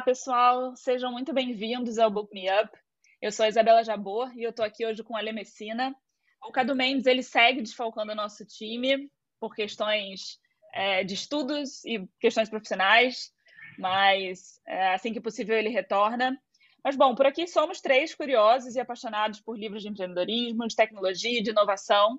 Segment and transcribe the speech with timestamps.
[0.00, 2.70] Olá, pessoal, sejam muito bem-vindos ao Book Me Up.
[3.20, 5.94] Eu sou a Isabela Jabor e eu estou aqui hoje com a Lê Messina.
[6.42, 10.38] O Cadu Mendes ele segue desfalcando o nosso time por questões
[10.72, 13.30] é, de estudos e questões profissionais,
[13.78, 16.34] mas é, assim que possível ele retorna.
[16.82, 21.40] Mas, bom, por aqui somos três curiosos e apaixonados por livros de empreendedorismo, de tecnologia
[21.40, 22.18] e de inovação.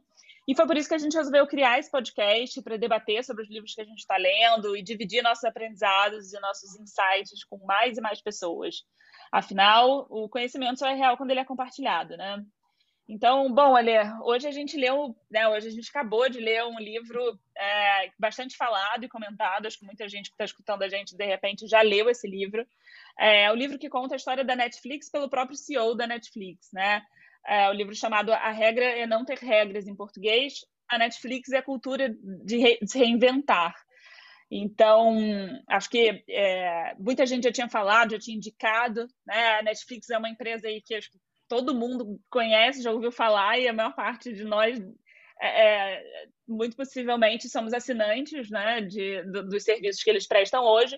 [0.51, 3.49] E foi por isso que a gente resolveu criar esse podcast para debater sobre os
[3.49, 7.97] livros que a gente está lendo e dividir nossos aprendizados e nossos insights com mais
[7.97, 8.83] e mais pessoas.
[9.31, 12.43] Afinal, o conhecimento só é real quando ele é compartilhado, né?
[13.07, 16.79] Então, bom, Ale, hoje a gente leu, né, hoje a gente acabou de ler um
[16.79, 21.15] livro é, bastante falado e comentado, acho que muita gente que está escutando a gente,
[21.15, 22.67] de repente, já leu esse livro.
[23.17, 27.01] É o livro que conta a história da Netflix pelo próprio CEO da Netflix, né?
[27.45, 30.65] É o livro chamado A Regra é Não Ter Regras, em português.
[30.89, 33.73] A Netflix é a cultura de, re, de reinventar.
[34.51, 35.17] Então,
[35.69, 39.59] acho que é, muita gente já tinha falado, já tinha indicado, né?
[39.59, 41.17] A Netflix é uma empresa aí que acho que
[41.47, 44.77] todo mundo conhece, já ouviu falar, e a maior parte de nós,
[45.41, 46.03] é, é
[46.47, 50.97] muito possivelmente, somos assinantes né, de, do, dos serviços que eles prestam hoje.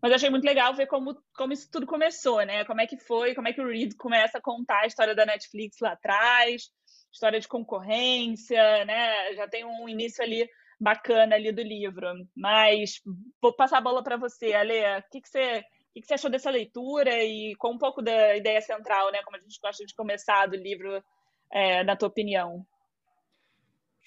[0.00, 2.64] Mas achei muito legal ver como, como isso tudo começou, né?
[2.64, 5.26] Como é que foi, como é que o Reed começa a contar a história da
[5.26, 6.70] Netflix lá atrás,
[7.12, 9.34] história de concorrência, né?
[9.34, 10.48] Já tem um início ali
[10.80, 12.06] bacana ali do livro.
[12.36, 13.00] Mas
[13.42, 14.78] vou passar a bola para você, Ale.
[14.98, 15.64] O que, que você
[15.96, 19.20] o que você achou dessa leitura e com um pouco da ideia central, né?
[19.24, 21.02] Como a gente gosta de começar do livro,
[21.52, 22.64] é, na tua opinião.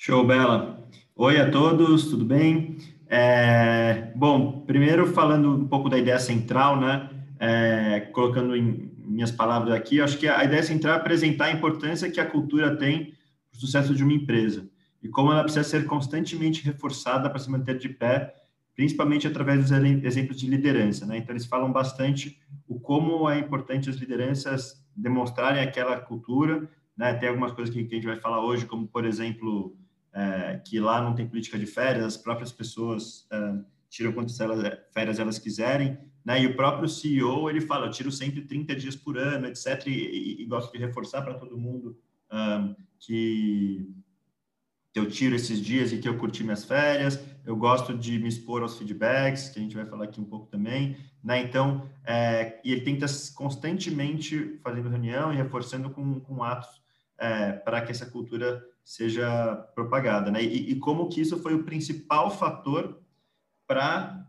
[0.03, 0.89] Show, Bela.
[1.15, 2.75] Oi a todos, tudo bem?
[3.05, 7.07] É, bom, primeiro falando um pouco da ideia central, né?
[7.39, 12.09] É, colocando em minhas palavras aqui, acho que a ideia central é apresentar a importância
[12.09, 13.13] que a cultura tem
[13.51, 14.67] para o sucesso de uma empresa
[15.03, 18.33] e como ela precisa ser constantemente reforçada para se manter de pé,
[18.75, 21.19] principalmente através dos exemplos de liderança, né?
[21.19, 26.67] Então eles falam bastante o como é importante as lideranças demonstrarem aquela cultura,
[26.97, 27.13] né?
[27.13, 29.77] Tem algumas coisas que, a gente vai falar hoje, como por exemplo
[30.13, 33.53] é, que lá não tem política de férias, as próprias pessoas é,
[33.89, 36.41] tiram quantas elas, férias elas quiserem, né?
[36.41, 39.91] E o próprio CEO, ele fala, eu tiro sempre 30 dias por ano, etc, e,
[39.91, 41.97] e, e gosto de reforçar para todo mundo
[42.31, 43.89] um, que
[44.93, 48.61] eu tiro esses dias e que eu curti minhas férias, eu gosto de me expor
[48.61, 51.41] aos feedbacks, que a gente vai falar aqui um pouco também, né?
[51.41, 53.05] Então, é, e ele tenta
[53.35, 56.81] constantemente fazendo reunião e reforçando com, com atos
[57.17, 60.43] é, para que essa cultura seja propagada, né?
[60.43, 63.01] E, e, como que isso foi o principal fator
[63.67, 64.27] para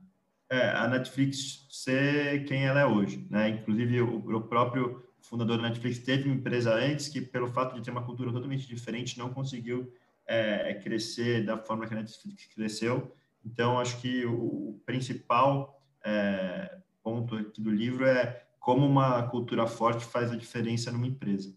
[0.51, 3.49] é, a Netflix ser quem ela é hoje, né?
[3.49, 7.83] Inclusive o, o, próprio fundador da Netflix teve uma empresa antes que, pelo fato de
[7.83, 9.93] ter uma cultura totalmente diferente, não conseguiu
[10.27, 13.15] é, crescer da forma que a Netflix cresceu.
[13.45, 19.67] Então, acho que o, o principal é, ponto aqui do livro é como uma cultura
[19.67, 21.53] forte faz a diferença numa empresa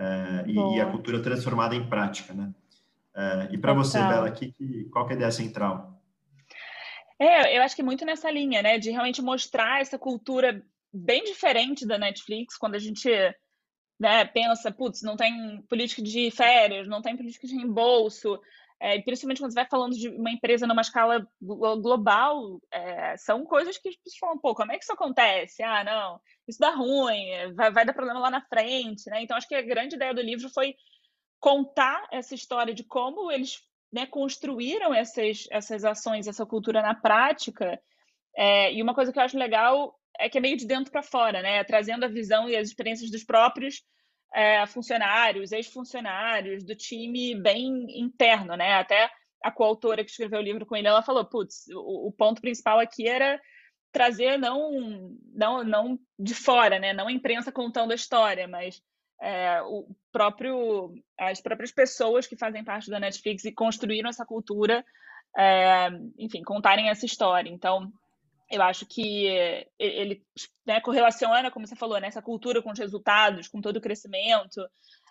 [0.00, 2.50] é, e, e, a cultura transformada em prática, né?
[3.14, 4.54] É, e para você, Bela, aqui,
[4.90, 6.02] qual é a ideia central?
[7.18, 11.86] É, eu acho que muito nessa linha, né, de realmente mostrar essa cultura bem diferente
[11.86, 13.10] da Netflix, quando a gente
[13.98, 18.40] né, pensa, putz, não tem política de férias, não tem política de reembolso,
[18.80, 23.76] é, principalmente quando você vai falando de uma empresa numa escala global, é, são coisas
[23.76, 25.62] que as pessoas falam, pô, como é que isso acontece?
[25.62, 26.18] Ah, não,
[26.48, 29.22] isso dá ruim, vai, vai dar problema lá na frente, né?
[29.22, 30.74] Então, acho que a grande ideia do livro foi
[31.38, 37.78] contar essa história de como eles né, construíram essas, essas ações, essa cultura na prática.
[38.34, 41.02] É, e uma coisa que eu acho legal é que é meio de dentro para
[41.02, 41.62] fora, né?
[41.64, 43.82] Trazendo a visão e as experiências dos próprios
[44.34, 48.74] é, funcionários, ex-funcionários, do time bem interno, né?
[48.74, 49.10] Até
[49.42, 52.78] a coautora que escreveu o livro com ele, ela falou, putz, o, o, ponto principal
[52.78, 53.40] aqui era
[53.90, 56.92] trazer não, não, não de fora, né?
[56.92, 58.80] Não a imprensa contando a história, mas
[59.20, 64.84] é, o próprio, as próprias pessoas que fazem parte da Netflix e construíram essa cultura,
[65.36, 65.88] é,
[66.18, 67.50] enfim, contarem essa história.
[67.50, 67.92] Então,
[68.50, 69.26] eu acho que
[69.78, 70.22] ele
[70.66, 74.60] né, correlaciona, como você falou, né, essa cultura com os resultados, com todo o crescimento.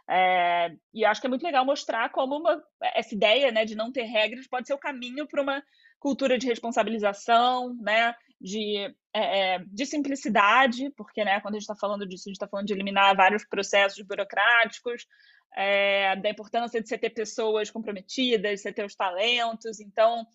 [0.09, 2.61] É, e acho que é muito legal mostrar como uma,
[2.95, 5.63] essa ideia né, de não ter regras pode ser o caminho para uma
[5.99, 11.75] cultura de responsabilização, né, de, é, é de simplicidade, porque né, quando a gente está
[11.75, 15.05] falando disso, a gente está falando de eliminar vários processos burocráticos,
[15.55, 19.79] é, da importância de você ter pessoas comprometidas, você ter os talentos.
[19.79, 20.25] Então,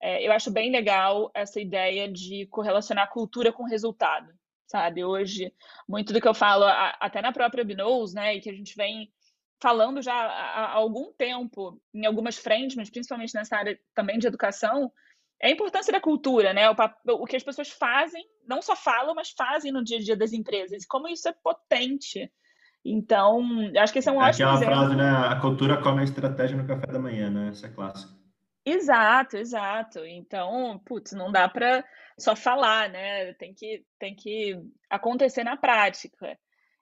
[0.00, 4.32] é, eu acho bem legal essa ideia de correlacionar cultura com resultado,
[4.66, 5.04] sabe?
[5.04, 5.52] Hoje,
[5.88, 8.76] muito do que eu falo, a, até na própria Binous, né, e que a gente
[8.76, 9.12] vem
[9.60, 14.26] falando já há, há algum tempo em algumas frentes, mas principalmente nessa área também de
[14.26, 14.92] educação,
[15.40, 16.68] é a importância da cultura, né?
[16.70, 16.74] O,
[17.12, 20.32] o, que as pessoas fazem, não só falam, mas fazem no dia a dia das
[20.32, 20.84] empresas.
[20.84, 22.30] Como isso é potente.
[22.84, 23.44] Então,
[23.78, 25.10] acho que esse é um é ótimo Aquela frase, né?
[25.10, 27.48] A cultura come a estratégia no café da manhã, né?
[27.50, 28.17] Essa é clássica.
[28.70, 30.04] Exato, exato.
[30.04, 31.84] Então, putz, não dá para
[32.18, 33.32] só falar, né?
[33.34, 34.60] Tem que, tem que
[34.90, 36.38] acontecer na prática.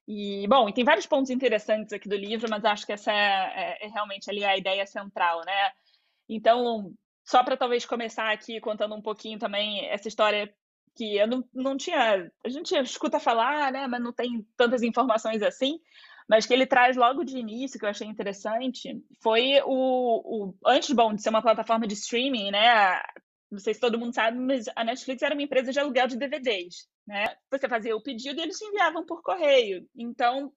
[0.09, 3.77] E, bom, e tem vários pontos interessantes aqui do livro, mas acho que essa é,
[3.83, 5.71] é, é realmente ali a ideia central, né?
[6.29, 6.93] Então,
[7.25, 10.53] só para talvez começar aqui contando um pouquinho também essa história
[10.95, 12.31] que eu não, não tinha.
[12.45, 13.87] A gente escuta falar, né?
[13.87, 15.79] Mas não tem tantas informações assim.
[16.29, 20.91] Mas que ele traz logo de início, que eu achei interessante, foi o, o antes
[20.91, 23.01] bom de ser uma plataforma de streaming, né?
[23.51, 26.17] Não sei se todo mundo sabe, mas a Netflix era uma empresa de aluguel de
[26.17, 27.37] DVDs, né?
[27.51, 29.89] Você fazia o pedido e eles enviavam por correio.
[29.97, 30.53] Então,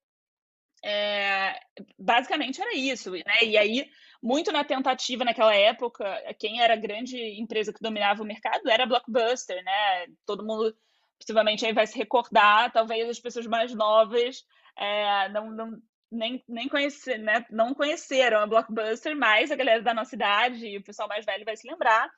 [0.84, 1.60] é,
[1.98, 3.44] basicamente era isso, né?
[3.44, 3.88] E aí,
[4.24, 6.06] muito na tentativa naquela época,
[6.40, 10.08] quem era a grande empresa que dominava o mercado era a Blockbuster, né?
[10.26, 10.76] Todo mundo
[11.20, 14.46] possivelmente aí vai se recordar, talvez as pessoas mais novas
[14.80, 15.82] é, não, não,
[16.12, 17.46] nem, nem conhecer, né?
[17.50, 21.46] não conheceram a Blockbuster, mas a galera da nossa idade e o pessoal mais velho
[21.46, 22.10] vai se lembrar.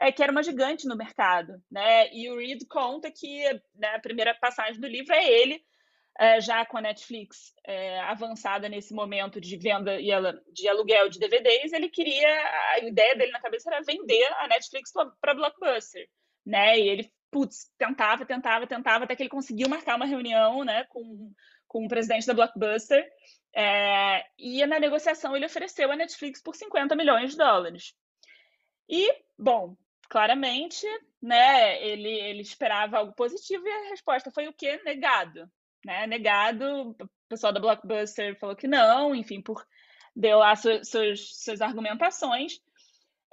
[0.00, 2.12] É, que era uma gigante no mercado, né?
[2.12, 3.44] E o Reed conta que
[3.74, 5.62] né, a primeira passagem do livro é ele
[6.18, 10.10] é, já com a Netflix é, avançada nesse momento de venda e
[10.52, 12.28] de aluguel de DVDs, ele queria,
[12.72, 16.08] a ideia dele na cabeça era vender a Netflix para Blockbuster,
[16.44, 16.78] né?
[16.78, 21.32] E ele, putz, tentava, tentava, tentava, até que ele conseguiu marcar uma reunião, né, com,
[21.72, 23.10] com o presidente da Blockbuster,
[23.54, 27.94] é, e na negociação ele ofereceu a Netflix por 50 milhões de dólares.
[28.86, 29.74] E, bom,
[30.10, 30.86] claramente,
[31.20, 34.82] né, ele, ele esperava algo positivo e a resposta foi o quê?
[34.84, 35.50] Negado,
[35.82, 36.90] né, negado.
[36.90, 39.66] O pessoal da Blockbuster falou que não, enfim, por
[40.14, 42.60] deu lá suas, suas, suas argumentações.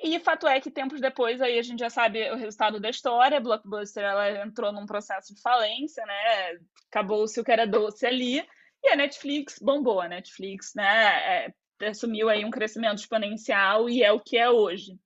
[0.01, 3.37] E fato é que tempos depois aí a gente já sabe o resultado da história.
[3.37, 6.59] A Blockbuster ela entrou num processo de falência, né?
[6.89, 8.45] Acabou-se o que era doce ali.
[8.81, 9.99] E a Netflix bombou.
[9.99, 11.47] A Netflix, né?
[11.81, 14.97] É, assumiu aí um crescimento exponencial e é o que é hoje.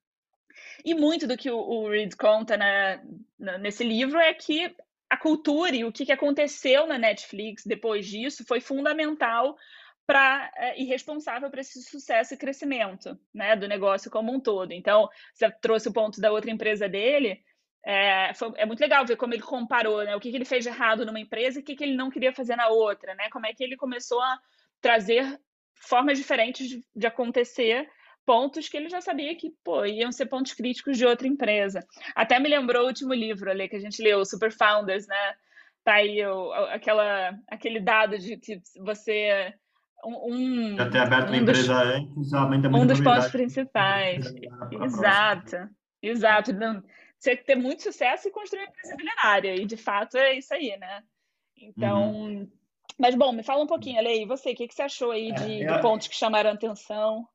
[0.86, 3.02] E muito do que o, Reed conta né,
[3.60, 4.76] nesse livro é que
[5.10, 9.56] a cultura e o que aconteceu na Netflix depois disso foi fundamental
[10.06, 14.72] para é, e responsável por esse sucesso e crescimento né, do negócio como um todo.
[14.72, 17.42] Então, você trouxe o ponto da outra empresa dele.
[17.86, 20.64] É, foi, é muito legal ver como ele comparou né, o que, que ele fez
[20.64, 23.30] de errado numa empresa e o que, que ele não queria fazer na outra, né?
[23.30, 24.40] Como é que ele começou a
[24.82, 25.40] trazer
[25.76, 27.90] formas diferentes de, de acontecer
[28.26, 31.86] pontos que ele já sabia que pô, iam ser pontos críticos de outra empresa.
[32.16, 35.36] Até me lembrou o último livro ali que a gente leu, Super Founders, né?
[35.84, 39.54] Tá aí o, aquela, aquele dado de que você.
[40.06, 44.34] Um, Já ter aberto um empresa antes aumenta muito Um dos pontos principais.
[44.82, 45.70] Exato,
[46.02, 46.52] exato.
[47.18, 49.56] Você ter muito sucesso e construir uma empresa milionária.
[49.56, 51.04] E de fato é isso aí, né?
[51.58, 52.12] Então.
[52.12, 52.52] Uhum.
[53.00, 55.32] Mas bom, me fala um pouquinho, Ale, e você, o que, que você achou aí
[55.32, 57.28] é, de, é, de pontos que chamaram atenção?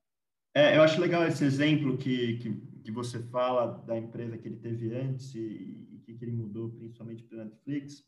[0.55, 2.55] É, eu acho legal esse exemplo que, que,
[2.85, 6.71] que, você fala da empresa que ele teve antes e, e que, que ele mudou
[6.71, 8.05] principalmente para Netflix.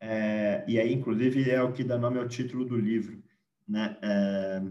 [0.00, 3.22] É, e aí, inclusive, é o que dá nome ao título do livro.
[3.72, 3.96] Né?
[4.02, 4.62] É,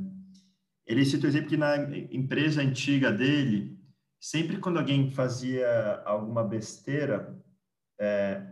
[0.86, 1.75] ele cita o exemplo que na
[2.12, 3.75] empresa antiga dele,
[4.19, 7.35] sempre quando alguém fazia alguma besteira,
[7.99, 8.45] é,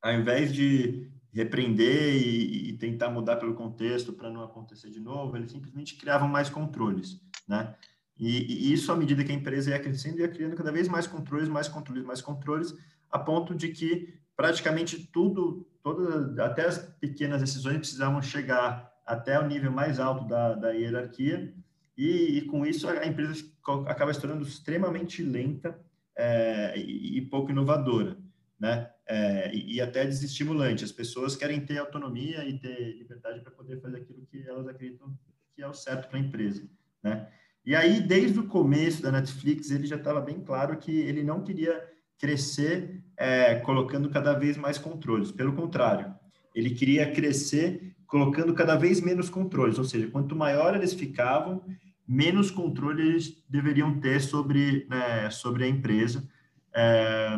[0.00, 5.36] ao invés de repreender e, e, tentar mudar pelo contexto para não acontecer de novo,
[5.36, 7.74] eles simplesmente criavam mais controles né?
[8.16, 11.04] E, e, isso, à medida que a empresa ia crescendo, ia criando cada vez mais
[11.04, 12.72] controles, mais controles, mais controles,
[13.10, 19.46] a ponto de que praticamente tudo, todas, até as pequenas decisões precisavam chegar até o
[19.46, 21.52] nível mais alto da, da hierarquia,
[21.96, 23.44] e, e, com isso a empresa
[23.86, 25.78] acaba se tornando extremamente lenta
[26.16, 28.16] é, e, e, pouco inovadora,
[28.58, 28.90] né?
[29.06, 30.82] É, e, e, até desestimulante.
[30.82, 35.16] As pessoas querem ter autonomia e ter liberdade para poder fazer aquilo que elas acreditam
[35.54, 36.68] que é o certo para a empresa
[37.04, 37.28] né?
[37.64, 41.42] E aí, desde o começo da Netflix, ele já estava bem claro que ele não
[41.42, 41.82] queria
[42.18, 45.30] crescer é, colocando cada vez mais controles.
[45.30, 46.14] Pelo contrário,
[46.54, 49.76] ele queria crescer colocando cada vez menos controles.
[49.76, 51.64] Ou seja, quanto maior eles ficavam,
[52.06, 56.24] menos controle eles deveriam ter sobre, né, sobre a empresa.
[56.72, 57.36] É,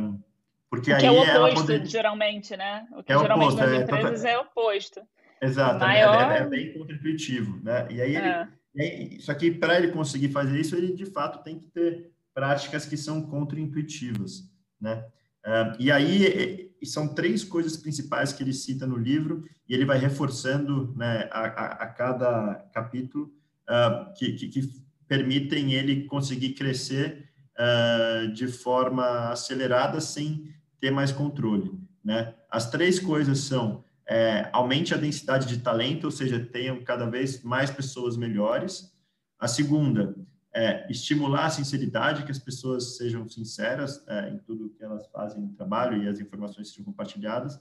[0.68, 1.86] porque aí é o oposto, poder...
[1.86, 2.86] geralmente, né?
[2.92, 5.00] O que é geralmente oposto, nas é, empresas é, é o oposto.
[5.40, 6.32] Exato, é, maior...
[6.32, 7.88] é, é, bem contra-intuitivo, né?
[7.90, 11.68] E aí ele só que para ele conseguir fazer isso, ele de fato tem que
[11.68, 14.42] ter práticas que são contra-intuitivas,
[14.78, 15.06] né?
[15.42, 19.98] Uh, e aí são três coisas principais que ele cita no livro e ele vai
[19.98, 23.32] reforçando né, a, a, a cada capítulo
[23.68, 31.12] uh, que, que, que, permitem ele conseguir crescer uh, de forma acelerada sem ter mais
[31.12, 31.70] controle.
[32.04, 32.34] Né?
[32.50, 37.42] As três coisas são é, aumente a densidade de talento, ou seja, tenham cada vez
[37.42, 38.92] mais pessoas melhores.
[39.38, 40.14] A segunda
[40.56, 45.42] é estimular a sinceridade, que as pessoas sejam sinceras é, em tudo que elas fazem
[45.42, 47.60] no trabalho e as informações sejam compartilhadas.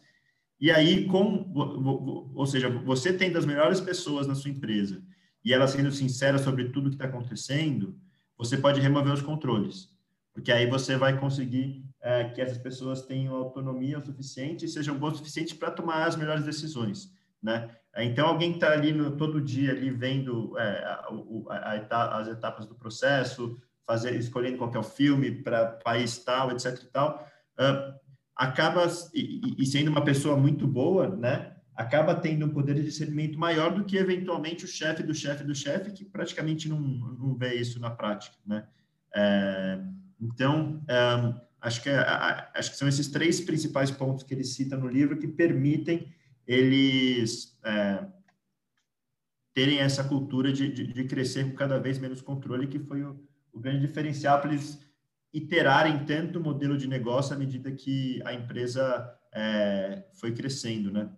[0.58, 1.52] E aí, com,
[2.34, 5.04] ou seja, você tendo as melhores pessoas na sua empresa
[5.44, 8.00] e elas sendo sinceras sobre tudo que está acontecendo,
[8.38, 9.90] você pode remover os controles,
[10.34, 14.98] porque aí você vai conseguir é, que essas pessoas tenham autonomia o suficiente e sejam
[14.98, 17.14] boas o suficiente para tomar as melhores decisões,
[17.46, 17.70] né?
[17.98, 21.08] Então, alguém está ali no, todo dia ali vendo é, a,
[21.50, 26.82] a, as etapas do processo, fazer, escolhendo qual é o filme para país tal, etc
[26.82, 27.94] e tal, uh,
[28.36, 31.54] acaba, e, e, sendo uma pessoa muito boa, né?
[31.76, 35.54] Acaba tendo um poder de discernimento maior do que, eventualmente, o chefe do chefe do
[35.54, 38.66] chefe, que praticamente não, não vê isso na prática, né?
[39.16, 39.80] É,
[40.20, 42.00] então, um, acho, que, é,
[42.56, 46.12] acho que são esses três principais pontos que ele cita no livro que permitem
[46.48, 48.06] eles é,
[49.54, 53.20] terem essa cultura de, de, de, crescer com cada vez menos controle, que foi o,
[53.54, 54.86] o grande diferencial para eles
[55.34, 61.10] iterarem tanto o modelo de negócio à medida que a empresa é, foi crescendo, né?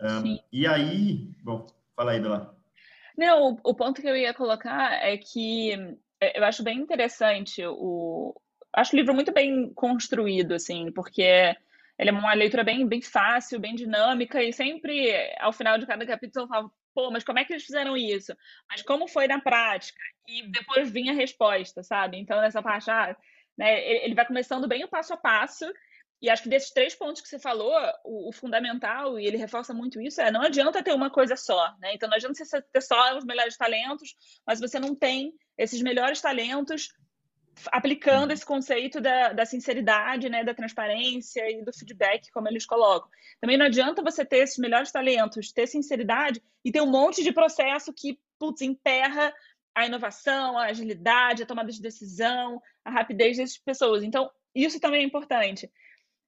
[0.00, 2.56] Um, e aí, bom, fala aí, Bela.
[3.16, 5.72] Não, o, o ponto que eu ia colocar é que
[6.20, 8.34] é, eu acho bem interessante o,
[8.72, 11.56] acho o livro muito bem construído, assim, porque
[11.98, 16.06] ele é uma leitura bem, bem fácil, bem dinâmica, e sempre, ao final de cada
[16.06, 18.34] capítulo, eu falo, pô, mas como é que eles fizeram isso?
[18.70, 20.00] Mas como foi na prática?
[20.26, 22.16] E depois vinha a resposta, sabe?
[22.18, 23.16] Então, nessa parte, ah,
[23.56, 25.64] né, ele vai começando bem o passo a passo,
[26.20, 27.72] e acho que desses três pontos que você falou,
[28.04, 31.74] o, o, fundamental, e ele reforça muito isso, é não adianta ter uma coisa só,
[31.80, 31.94] né?
[31.94, 34.14] Então não adianta você ter só os melhores talentos,
[34.46, 36.88] mas você não tem esses melhores talentos
[37.66, 43.08] aplicando esse conceito da, da sinceridade, né, da transparência e do feedback, como eles colocam.
[43.40, 47.32] Também não adianta você ter esses melhores talentos, ter sinceridade e ter um monte de
[47.32, 49.32] processo que, putz, emperra
[49.74, 54.02] a inovação, a agilidade, a tomada de decisão, a rapidez dessas pessoas.
[54.02, 55.70] Então, isso também é importante.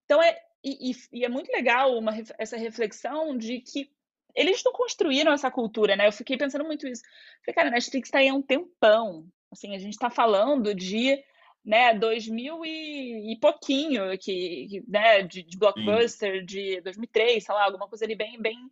[0.04, 3.90] Então, é, e, e é muito legal uma, essa reflexão de que
[4.34, 6.06] eles não construíram essa cultura, né?
[6.06, 7.02] Eu fiquei pensando muito isso.
[7.44, 9.26] Falei, cara, a Netflix está aí há um tempão.
[9.50, 11.22] Assim, a gente está falando de
[11.64, 16.46] né, 2000 e, e pouquinho que, que né, de, de blockbuster Sim.
[16.46, 18.70] de 2003, sei lá, alguma coisa ali bem, bem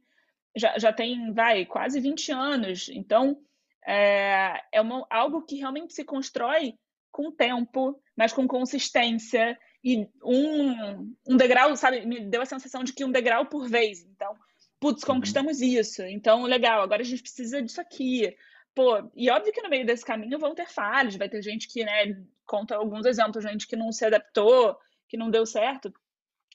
[0.56, 2.88] já, já tem, vai, quase 20 anos.
[2.88, 3.38] Então,
[3.86, 6.74] é, é uma, algo que realmente se constrói
[7.10, 12.92] com tempo, mas com consistência e um, um degrau, sabe, me deu a sensação de
[12.92, 14.04] que um degrau por vez.
[14.04, 14.34] Então,
[14.80, 15.14] putz, uhum.
[15.14, 16.02] conquistamos isso.
[16.02, 18.34] Então, legal, agora a gente precisa disso aqui
[18.78, 21.84] pô, e óbvio que no meio desse caminho vão ter falhas, vai ter gente que,
[21.84, 22.16] né,
[22.46, 25.92] conta alguns exemplos, gente que não se adaptou, que não deu certo,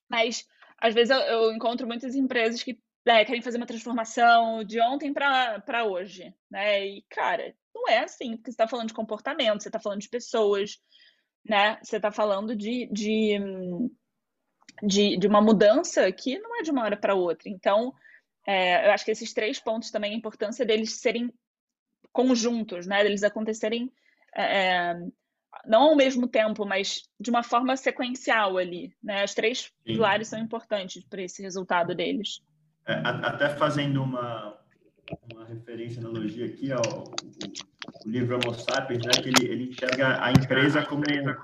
[0.08, 4.80] mas às vezes eu, eu encontro muitas empresas que né, querem fazer uma transformação de
[4.80, 9.62] ontem para hoje, né, e cara, não é assim, porque você está falando de comportamento,
[9.62, 10.80] você está falando de pessoas,
[11.44, 13.38] né, você está falando de, de,
[14.82, 17.94] de, de uma mudança que não é de uma hora para outra, então
[18.48, 21.30] é, eu acho que esses três pontos também, a importância deles serem
[22.14, 23.04] conjuntos, né?
[23.06, 23.92] Eles acontecerem
[24.36, 25.08] é, é,
[25.66, 29.26] não ao mesmo tempo, mas de uma forma sequencial ali, né?
[29.26, 29.72] Os três Sim.
[29.84, 32.42] pilares são importantes para esse resultado deles.
[32.86, 34.58] É, até fazendo uma,
[35.34, 36.82] uma referência, analogia aqui ao
[38.06, 39.12] o livro Homo Sapiens, né?
[39.22, 41.04] Que ele, ele enxerga a empresa como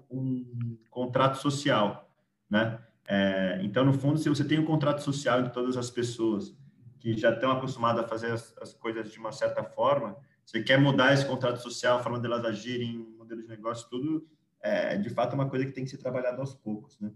[0.10, 2.10] um contrato social,
[2.50, 2.80] né?
[3.08, 6.56] É, então, no fundo, se você tem um contrato social de todas as pessoas
[7.00, 10.16] que já estão acostumadas a fazer as, as coisas de uma certa forma,
[10.50, 14.28] você quer mudar esse contrato social, a forma delas agirem, modelo de negócio, tudo,
[14.60, 17.12] é, de fato é uma coisa que tem que ser trabalhada aos poucos, né?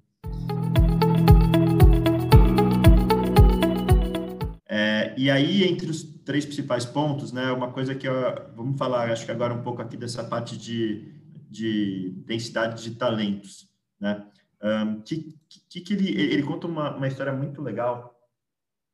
[4.67, 8.13] É, e aí, entre os três principais pontos, né, uma coisa que eu,
[8.55, 11.11] vamos falar, acho que agora um pouco aqui dessa parte de,
[11.49, 13.67] de densidade de talentos,
[13.99, 14.27] né?
[14.61, 15.35] Um, que,
[15.69, 18.15] que, que ele, ele conta uma, uma história muito legal.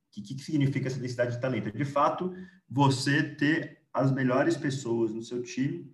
[0.08, 1.72] O que, que significa essa densidade de talento?
[1.72, 2.34] De fato,
[2.68, 5.92] você ter as melhores pessoas no seu time,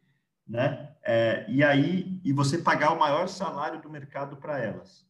[0.47, 0.91] né?
[1.03, 5.05] É, e aí, e você pagar o maior salário do mercado para elas.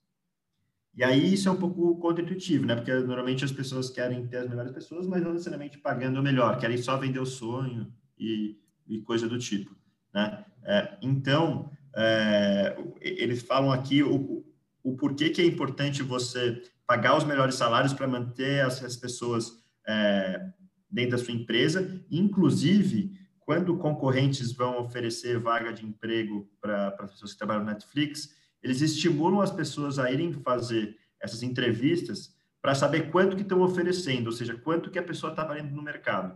[0.96, 2.76] E aí isso é um pouco contra-intuitivo, né?
[2.76, 6.58] Porque normalmente as pessoas querem ter as melhores pessoas, mas não necessariamente pagando o melhor,
[6.58, 9.76] querem só vender o sonho e, e coisa do tipo,
[10.14, 10.46] né?
[10.64, 14.44] É, então, é, eles falam aqui o,
[14.84, 19.64] o porquê que é importante você pagar os melhores salários para manter as, as pessoas
[19.88, 20.50] é,
[20.96, 23.12] dentro da sua empresa, inclusive
[23.42, 28.34] quando concorrentes vão oferecer vaga de emprego para as pessoas que trabalham no Netflix,
[28.64, 34.28] eles estimulam as pessoas a irem fazer essas entrevistas para saber quanto que estão oferecendo,
[34.28, 36.34] ou seja, quanto que a pessoa está valendo no mercado.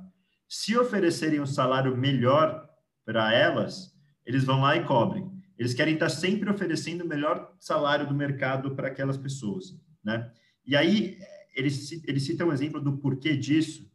[0.47, 2.69] Se oferecerem um salário melhor
[3.05, 5.31] para elas, eles vão lá e cobrem.
[5.57, 10.31] Eles querem estar sempre oferecendo o melhor salário do mercado para aquelas pessoas, né?
[10.65, 11.17] E aí,
[11.55, 13.89] eles, eles citam um exemplo do porquê disso,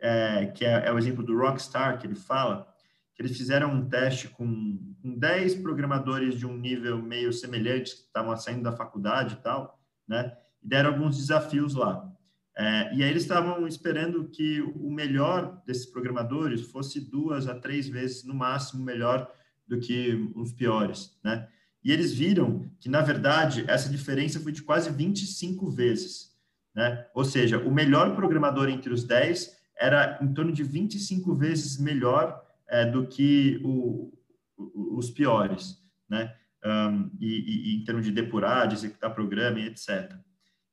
[0.00, 2.66] é, que é, é, o exemplo do Rockstar, que ele fala,
[3.14, 8.02] que eles fizeram um teste com, com 10 programadores de um nível meio semelhante, que
[8.02, 10.36] estavam saindo da faculdade e tal, né?
[10.62, 12.12] E deram alguns desafios lá.
[12.58, 17.88] É, e aí eles estavam esperando que o melhor desses programadores fosse duas a três
[17.88, 19.30] vezes, no máximo, melhor
[19.66, 21.48] do que os piores, né?
[21.84, 26.32] E eles viram que, na verdade, essa diferença foi de quase 25 vezes,
[26.74, 27.06] né?
[27.14, 32.42] Ou seja, o melhor programador entre os 10 era em torno de 25 vezes melhor
[32.68, 34.12] é, do que o,
[34.56, 36.34] os piores, né?
[36.64, 40.12] Um, e, e, em termos de depurar, de executar programa e etc.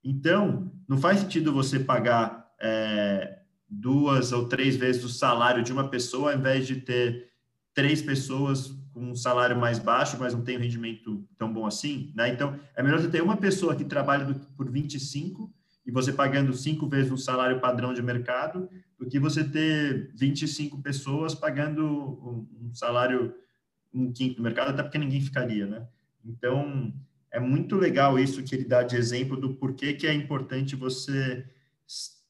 [0.04, 5.90] Então, não faz sentido você pagar é, duas ou três vezes o salário de uma
[5.90, 7.30] pessoa, ao invés de ter
[7.74, 12.12] três pessoas com um salário mais baixo, mas não tem um rendimento tão bom assim,
[12.16, 12.30] né?
[12.30, 15.52] Então, é melhor você ter uma pessoa que trabalha por 25
[15.86, 20.82] e você pagando cinco vezes o salário padrão de mercado, do que você ter 25
[20.82, 23.34] pessoas pagando um, salário
[23.94, 25.88] um quinto do mercado, até porque ninguém ficaria, né?
[26.26, 26.94] Então,
[27.32, 31.46] é muito legal isso que ele dá de exemplo do porquê que é importante você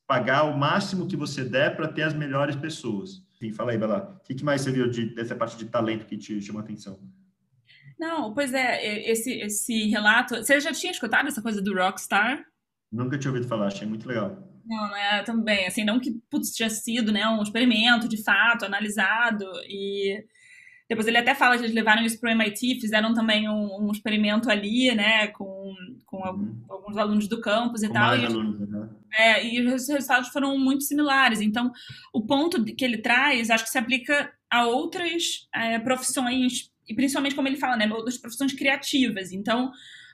[0.05, 3.24] pagar o máximo que você der para ter as melhores pessoas.
[3.36, 6.17] Enfim, fala aí, Bela, o que mais você viu de, dessa parte de talento que
[6.17, 7.00] te chamou a atenção?
[8.00, 10.36] Não, pois é, esse, esse relato.
[10.36, 12.46] Você já tinha escutado essa coisa do Rockstar?
[12.91, 14.52] Nunca tinha ouvido falar, achei muito legal.
[14.65, 19.46] Não, é também, assim, não que putz, tinha sido né, um experimento de fato, analisado,
[19.67, 20.24] e
[20.88, 23.91] depois ele até fala que eles levaram isso para o MIT, fizeram também um, um,
[23.91, 25.73] experimento ali, né, com,
[26.06, 26.63] com uhum.
[26.69, 28.15] alguns alunos do campus e com tal.
[28.15, 28.89] e, alunos, né?
[29.13, 31.41] é, e os resultados foram muito similares.
[31.41, 31.71] Então,
[32.13, 37.36] o ponto que ele traz, acho que se aplica a outras é, profissões, e principalmente,
[37.36, 39.32] como ele fala, né, outras profissões criativas.
[39.32, 39.71] Então,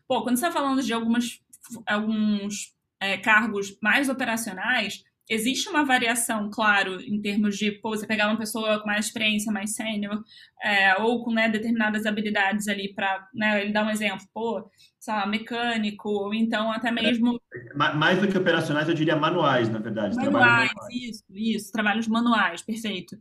[0.07, 1.39] pô, quando você está falando de algumas
[1.85, 8.27] alguns é, cargos mais operacionais, existe uma variação, claro, em termos de, pô, você pegar
[8.27, 10.23] uma pessoa com mais experiência, mais sênior,
[10.61, 14.67] é, ou com né, determinadas habilidades ali para, né, ele dá um exemplo, pô,
[14.99, 17.39] sei lá, mecânico, ou então até mesmo...
[17.75, 20.15] Mais do que operacionais, eu diria manuais, na verdade.
[20.15, 20.95] Manuais, manuais.
[20.95, 23.15] isso, isso, trabalhos manuais, perfeito.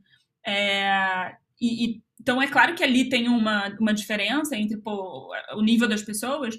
[0.46, 5.62] É, e, e, então, é claro que ali tem uma, uma diferença entre pô, o
[5.62, 6.58] nível das pessoas,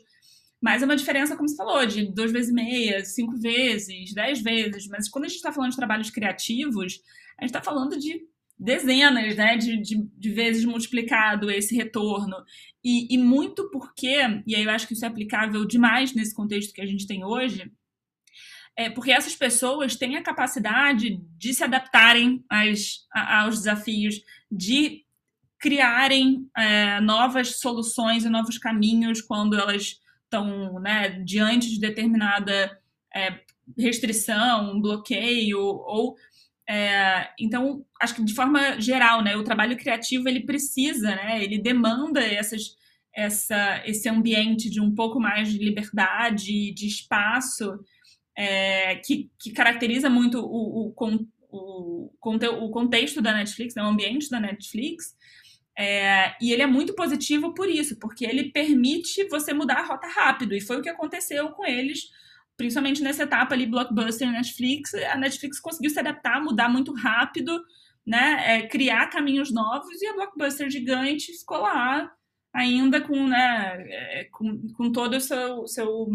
[0.62, 4.42] mas é uma diferença, como você falou, de duas vezes e meia, cinco vezes, dez
[4.42, 4.88] vezes.
[4.88, 7.02] Mas quando a gente está falando de trabalhos criativos,
[7.38, 8.22] a gente está falando de
[8.60, 12.36] dezenas né, de, de, de, vezes multiplicado esse retorno.
[12.84, 16.74] E, e muito porque, e aí eu acho que isso é aplicável demais nesse contexto
[16.74, 17.72] que a gente tem hoje,
[18.76, 25.06] é porque essas pessoas têm a capacidade de se adaptarem às, aos desafios, de
[25.60, 32.78] criarem é, novas soluções e novos caminhos quando elas estão né, diante de determinada
[33.14, 33.40] é,
[33.78, 36.16] restrição, bloqueio, ou
[36.70, 41.58] é, então acho que de forma geral, né, o trabalho criativo ele precisa, né, ele
[41.58, 42.76] demanda essas,
[43.12, 47.80] essa, esse ambiente de um pouco mais de liberdade, de espaço,
[48.38, 54.30] é, que, que, caracteriza muito o, o, o, o, contexto da Netflix, né, o ambiente
[54.30, 55.16] da Netflix,
[55.80, 60.08] é, e ele é muito positivo por isso, porque ele permite você mudar a rota
[60.08, 60.54] rápido.
[60.54, 62.10] E foi o que aconteceu com eles,
[62.58, 64.94] principalmente nessa etapa ali, Blockbuster Netflix.
[64.94, 67.64] A Netflix conseguiu se adaptar, mudar muito rápido,
[68.06, 68.44] né?
[68.46, 72.12] É, criar caminhos novos, e a Blockbuster gigante ficou lá
[72.54, 76.08] ainda com, né, é, com, com todo o seu, seu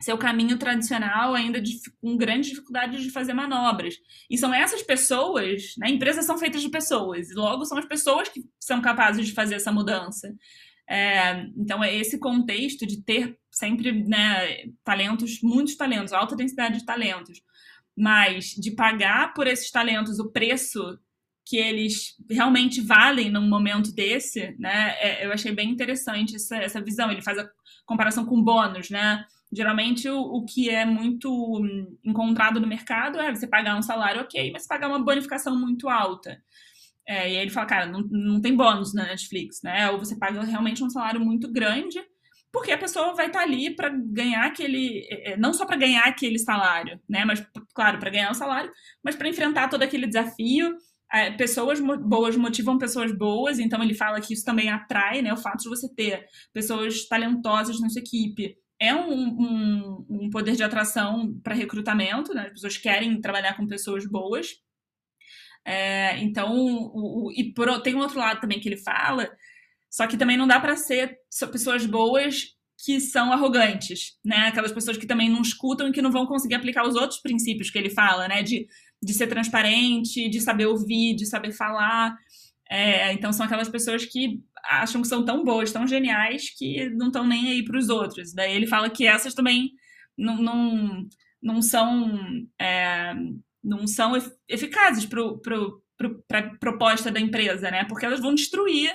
[0.00, 3.96] seu caminho tradicional ainda de, com grande dificuldade de fazer manobras.
[4.30, 5.90] E são essas pessoas, né?
[5.90, 9.56] Empresas são feitas de pessoas, e logo são as pessoas que são capazes de fazer
[9.56, 10.32] essa mudança.
[10.88, 16.86] É, então, é esse contexto de ter sempre né, talentos, muitos talentos, alta densidade de
[16.86, 17.42] talentos,
[17.96, 20.98] mas de pagar por esses talentos o preço
[21.44, 24.94] que eles realmente valem num momento desse, né?
[25.00, 27.10] É, eu achei bem interessante essa, essa visão.
[27.10, 27.48] Ele faz a
[27.86, 29.24] comparação com bônus, né?
[29.52, 34.20] Geralmente, o, o que é muito hum, encontrado no mercado é você pagar um salário
[34.20, 36.40] ok, mas pagar uma bonificação muito alta.
[37.06, 39.90] É, e aí ele fala, cara, não, não tem bônus na Netflix, né?
[39.90, 41.98] Ou você paga realmente um salário muito grande,
[42.52, 45.06] porque a pessoa vai estar tá ali para ganhar aquele.
[45.10, 47.24] É, é, não só para ganhar aquele salário, né?
[47.24, 47.42] Mas,
[47.74, 48.70] claro, para ganhar o salário,
[49.02, 50.76] mas para enfrentar todo aquele desafio
[51.12, 55.32] é, pessoas boas motivam pessoas boas, então ele fala que isso também atrai, né?
[55.32, 60.54] O fato de você ter pessoas talentosas na sua equipe é um, um, um poder
[60.54, 62.46] de atração para recrutamento, né?
[62.46, 64.48] As pessoas querem trabalhar com pessoas boas.
[65.64, 69.28] É, então, o, o, e por, tem um outro lado também que ele fala,
[69.90, 71.18] só que também não dá para ser
[71.50, 74.46] pessoas boas que são arrogantes, né?
[74.46, 77.70] Aquelas pessoas que também não escutam e que não vão conseguir aplicar os outros princípios
[77.70, 78.42] que ele fala, né?
[78.42, 78.68] De,
[79.02, 82.16] de ser transparente, de saber ouvir, de saber falar.
[82.70, 87.06] É, então são aquelas pessoas que acham que são tão boas, tão geniais, que não
[87.06, 88.34] estão nem aí para os outros.
[88.34, 89.72] Daí ele fala que essas também
[90.16, 91.08] não, não,
[91.42, 93.14] não são é,
[93.62, 94.12] não são
[94.48, 97.84] eficazes para a proposta da empresa, né?
[97.84, 98.92] Porque elas vão destruir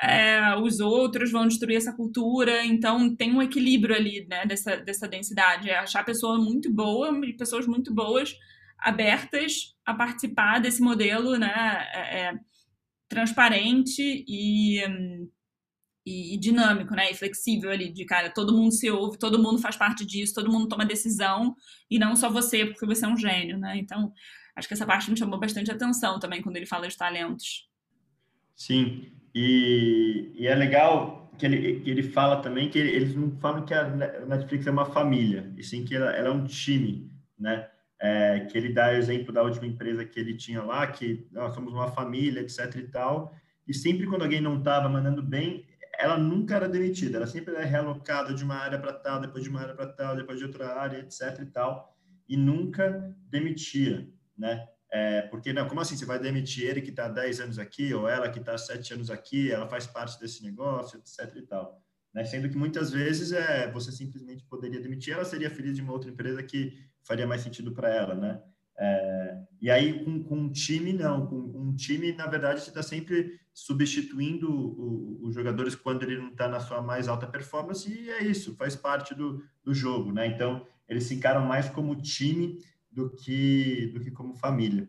[0.00, 2.64] é, os outros, vão destruir essa cultura.
[2.64, 4.46] Então tem um equilíbrio ali, né?
[4.46, 5.68] Dessa, dessa densidade.
[5.68, 8.34] É achar pessoa muito boa pessoas muito boas
[8.78, 12.38] abertas a participar desse modelo, né?
[13.10, 14.80] Transparente e,
[16.06, 17.10] e, e, dinâmico, né?
[17.10, 20.50] E flexível ali, de cara, todo mundo se ouve, todo mundo faz parte disso, todo
[20.50, 21.56] mundo toma decisão,
[21.90, 23.76] e não só você, porque você é um gênio, né?
[23.76, 24.12] Então,
[24.54, 27.68] acho que essa parte me chamou bastante atenção também quando ele fala de talentos.
[28.54, 33.64] Sim, e, e é legal que ele, que ele fala também que eles não falam
[33.64, 33.88] que a
[34.26, 37.69] Netflix é uma família, e sim que ela, ela é um time, né?
[38.00, 41.72] É, que ele dá exemplo da última empresa que ele tinha lá, que nós somos
[41.72, 43.34] uma família, etc e tal,
[43.68, 45.66] e sempre quando alguém não estava mandando bem,
[45.98, 49.50] ela nunca era demitida, ela sempre era realocada de uma área para tal, depois de
[49.50, 51.94] uma área para tal, depois de outra área, etc e tal,
[52.26, 54.66] e nunca demitia, né?
[54.92, 57.94] É, porque, não, como assim, você vai demitir ele que está há 10 anos aqui,
[57.94, 61.42] ou ela que está há 7 anos aqui, ela faz parte desse negócio, etc e
[61.42, 61.80] tal.
[62.12, 62.24] Né?
[62.24, 66.10] Sendo que muitas vezes é, você simplesmente poderia demitir, ela seria feliz de uma outra
[66.10, 68.40] empresa que faria mais sentido para ela, né?
[68.78, 71.26] É, e aí, com, com, um time, não.
[71.26, 76.48] Com um time, na verdade, você está sempre substituindo os jogadores quando ele não está
[76.48, 80.26] na sua mais alta performance, e é isso, faz parte do, do jogo, né?
[80.26, 82.58] Então, eles se encaram mais como time
[82.90, 84.88] do que, do que como família.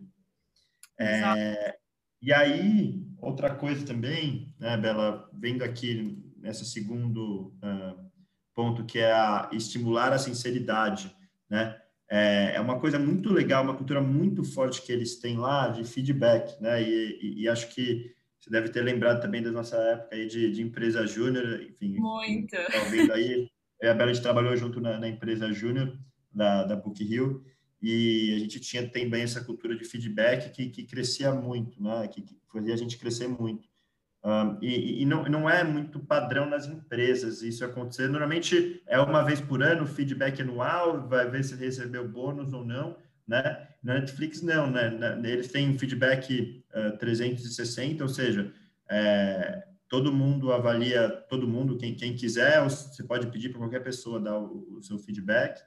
[0.98, 1.78] É,
[2.22, 8.12] e aí, outra coisa também, né, Bela, vendo aqui nesse segundo uh,
[8.54, 11.16] ponto, que é a estimular a sinceridade,
[11.50, 11.80] né?
[12.14, 15.86] É, é uma coisa muito legal, uma cultura muito forte que eles têm lá de
[15.86, 16.84] feedback, né?
[16.84, 20.52] E, e, e acho que você deve ter lembrado também da nossa época aí de,
[20.52, 21.96] de empresa júnior, enfim.
[21.98, 22.58] Muito.
[22.70, 23.48] Talvez aí,
[23.82, 25.98] eu e a Bela, a gente trabalhou junto na, na empresa júnior
[26.34, 27.46] da, da Book Hill
[27.82, 32.10] e a gente tinha também essa cultura de feedback que, que crescia muito, né?
[32.10, 33.70] Que, que fazia a gente crescer muito.
[34.24, 38.08] Um, e, e não, não, é muito padrão nas empresas isso acontecer.
[38.08, 42.96] Normalmente é uma vez por ano, feedback anual, vai ver se recebeu bônus ou não,
[43.28, 43.68] né?
[43.84, 45.20] Na Netflix, não, né?
[45.24, 48.54] Eles têm feedback uh, 360, ou seja,
[48.88, 54.20] é, todo mundo avalia, todo mundo, quem, quem quiser, você pode pedir para qualquer pessoa
[54.20, 55.60] dar o, o seu feedback.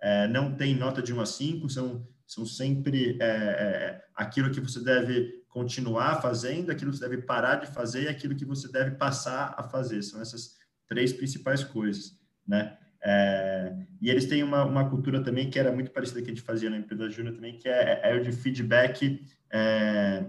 [0.00, 4.60] É, não tem nota de 1 a 5, são, são sempre é, é aquilo que
[4.60, 8.70] você deve continuar fazendo, aquilo que você deve parar de fazer e aquilo que você
[8.70, 10.02] deve passar a fazer.
[10.02, 10.54] São essas
[10.86, 12.12] três principais coisas,
[12.46, 12.76] né?
[13.02, 16.42] É, e eles têm uma, uma cultura também que era muito parecida que a gente
[16.42, 20.26] fazia na empresa Júnior também, que é, é o de feedback é,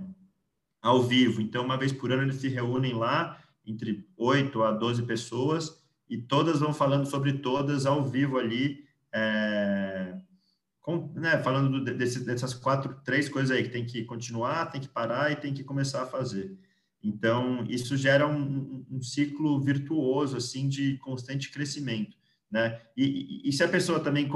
[0.81, 1.41] ao vivo.
[1.41, 6.17] Então, uma vez por ano, eles se reúnem lá, entre 8 a 12 pessoas, e
[6.17, 10.15] todas vão falando sobre todas ao vivo ali, é,
[10.87, 14.79] com, né, falando do, desse, dessas quatro, três coisas aí, que tem que continuar, tem
[14.79, 16.57] que parar e tem que começar a fazer.
[17.03, 22.15] Então, isso gera um, um ciclo virtuoso, assim, de constante crescimento,
[22.49, 22.79] né?
[22.95, 24.29] E, e, se a pessoa também,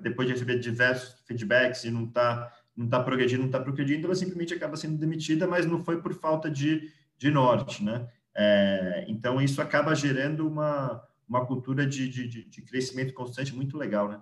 [0.00, 4.14] depois de receber diversos feedbacks e não está não tá progredindo, não está progredindo, ela
[4.14, 8.08] simplesmente acaba sendo demitida, mas não foi por falta de, de norte, né?
[8.34, 14.08] É, então, isso acaba gerando uma, uma cultura de, de, de crescimento constante muito legal,
[14.08, 14.18] né?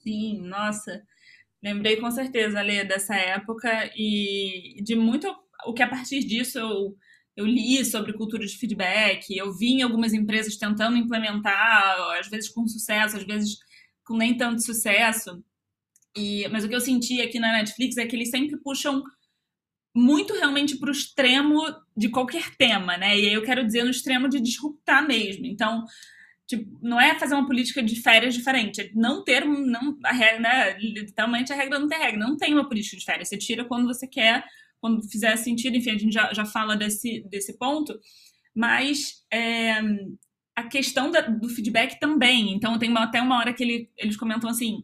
[0.00, 1.02] Sim, nossa.
[1.62, 5.28] Lembrei com certeza, Lê, dessa época e de muito
[5.66, 6.96] o que a partir disso eu,
[7.36, 12.48] eu li sobre cultura de feedback, eu vi em algumas empresas tentando implementar, às vezes
[12.50, 13.58] com sucesso, às vezes
[14.04, 15.42] com nem tanto sucesso.
[16.16, 19.02] E, mas o que eu senti aqui na Netflix é que eles sempre puxam
[19.94, 21.60] muito realmente para o extremo
[21.96, 23.18] de qualquer tema, né?
[23.18, 25.46] E aí eu quero dizer no extremo de disruptar mesmo.
[25.46, 25.84] Então,
[26.48, 30.40] Tipo, não é fazer uma política de férias diferente, é não ter, não, a regra,
[30.40, 33.66] né, literalmente a regra não tem regra, não tem uma política de férias, você tira
[33.66, 34.42] quando você quer,
[34.80, 38.00] quando fizer sentido, enfim, a gente já, já fala desse, desse ponto,
[38.54, 39.74] mas é,
[40.56, 44.16] a questão da, do feedback também, então tem uma, até uma hora que ele, eles
[44.16, 44.82] comentam assim,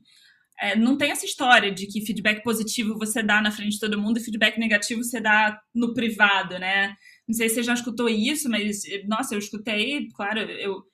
[0.60, 4.00] é, não tem essa história de que feedback positivo você dá na frente de todo
[4.00, 6.94] mundo e feedback negativo você dá no privado, né?
[7.26, 10.84] Não sei se você já escutou isso, mas, nossa, eu escutei, claro, eu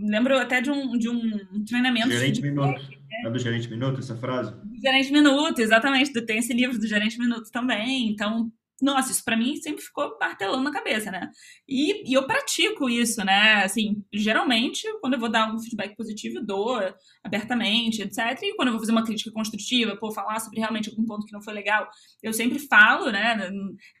[0.00, 2.10] lembro até de um, de um treinamento.
[2.10, 2.68] Gerente de Minuto.
[2.68, 2.98] Né?
[3.24, 4.54] É do Gerente Minuto, essa frase?
[4.80, 6.12] Gerente Minuto, exatamente.
[6.24, 8.08] Tem esse livro do Gerente Minuto também.
[8.08, 8.50] Então,
[8.82, 11.30] nossa, isso para mim sempre ficou martelando na cabeça, né?
[11.68, 13.62] E, e, eu pratico isso, né?
[13.62, 16.80] Assim, geralmente, quando eu vou dar um feedback positivo, eu dou
[17.22, 18.18] abertamente, etc.
[18.42, 21.32] E quando eu vou fazer uma crítica construtiva, pô, falar sobre realmente algum ponto que
[21.32, 21.88] não foi legal,
[22.20, 23.50] eu sempre falo, né?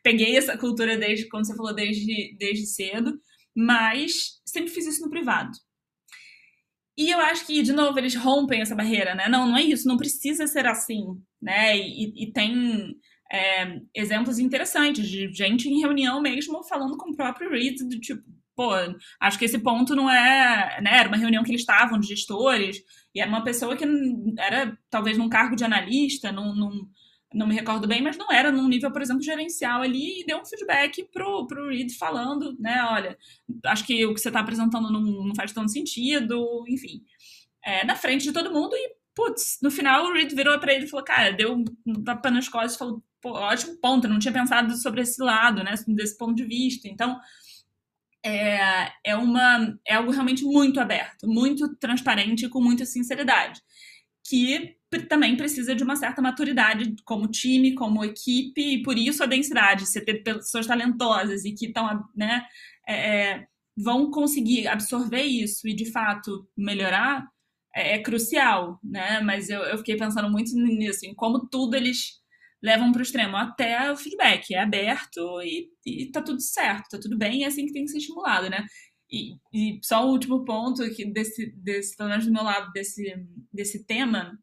[0.02, 3.20] Peguei essa cultura desde, quando você falou, desde, desde cedo,
[3.56, 5.52] mas sempre fiz isso no privado.
[6.96, 9.28] E eu acho que, de novo, eles rompem essa barreira, né?
[9.28, 11.04] Não, não é isso, não precisa ser assim,
[11.40, 11.76] né?
[11.76, 12.94] E, e tem
[13.32, 18.22] é, exemplos interessantes de gente em reunião mesmo falando com o próprio Reed, do tipo,
[18.54, 18.70] pô,
[19.20, 22.78] acho que esse ponto não é, né, era uma reunião que eles estavam de gestores,
[23.14, 23.84] e era uma pessoa que
[24.38, 26.86] era talvez num cargo de analista, num, num,
[27.34, 30.38] não me recordo bem, mas não era num nível, por exemplo, gerencial ali, e deu
[30.38, 33.18] um feedback pro, pro Reed falando, né, olha,
[33.66, 37.02] acho que o que você está apresentando não, não faz tanto sentido, enfim.
[37.64, 40.84] É, na frente de todo mundo, e putz, no final o Reed virou para ele
[40.84, 41.54] e falou, cara, deu
[41.86, 45.74] um tapa nas costas e falou, ótimo ponto, não tinha pensado sobre esse lado, né,
[45.88, 46.88] desse ponto de vista.
[46.88, 47.18] Então,
[48.24, 53.60] é, é, uma, é algo realmente muito aberto, muito transparente e com muita sinceridade,
[54.24, 59.26] que também precisa de uma certa maturidade como time, como equipe, e por isso a
[59.26, 62.44] densidade, você ter pessoas talentosas e que estão, né,
[62.86, 67.26] é, é, vão conseguir absorver isso e de fato melhorar,
[67.74, 69.20] é, é, crucial, né?
[69.20, 72.20] Mas eu, eu fiquei pensando muito nisso, em como tudo eles
[72.62, 76.98] levam para o extremo, até o feedback é aberto e, e tá tudo certo, tá
[77.00, 78.64] tudo bem, é assim que tem que ser estimulado, né?
[79.10, 83.14] E, e só o último ponto que desse, desse, pelo menos do meu lado, desse,
[83.52, 84.38] desse tema,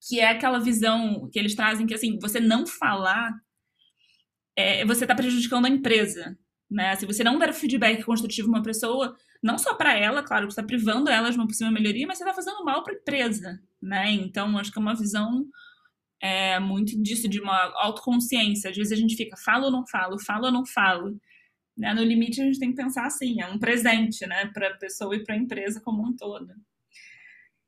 [0.00, 3.32] que é aquela visão que eles trazem que, assim, você não falar,
[4.56, 6.36] é, você está prejudicando a empresa,
[6.70, 6.94] né?
[6.96, 10.52] Se você não der feedback construtivo a uma pessoa, não só para ela, claro, que
[10.52, 13.60] está privando ela de uma possível melhoria, mas você está fazendo mal para a empresa,
[13.80, 14.10] né?
[14.10, 15.46] Então, acho que é uma visão
[16.20, 18.70] é, muito disso, de uma autoconsciência.
[18.70, 21.18] Às vezes a gente fica, falo ou não falo, falo ou não falo.
[21.76, 21.94] Né?
[21.94, 25.14] No limite, a gente tem que pensar assim, é um presente, né, para a pessoa
[25.14, 26.52] e para a empresa como um todo.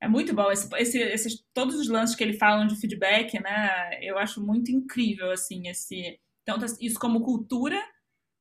[0.02, 0.50] É muito bom.
[0.50, 4.70] Esse, esse, esses, todos os lances que ele falam de feedback, né, eu acho muito
[4.70, 7.78] incrível, assim, esse, tanto isso como cultura,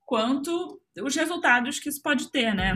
[0.05, 2.75] quanto os resultados que isso pode ter, né?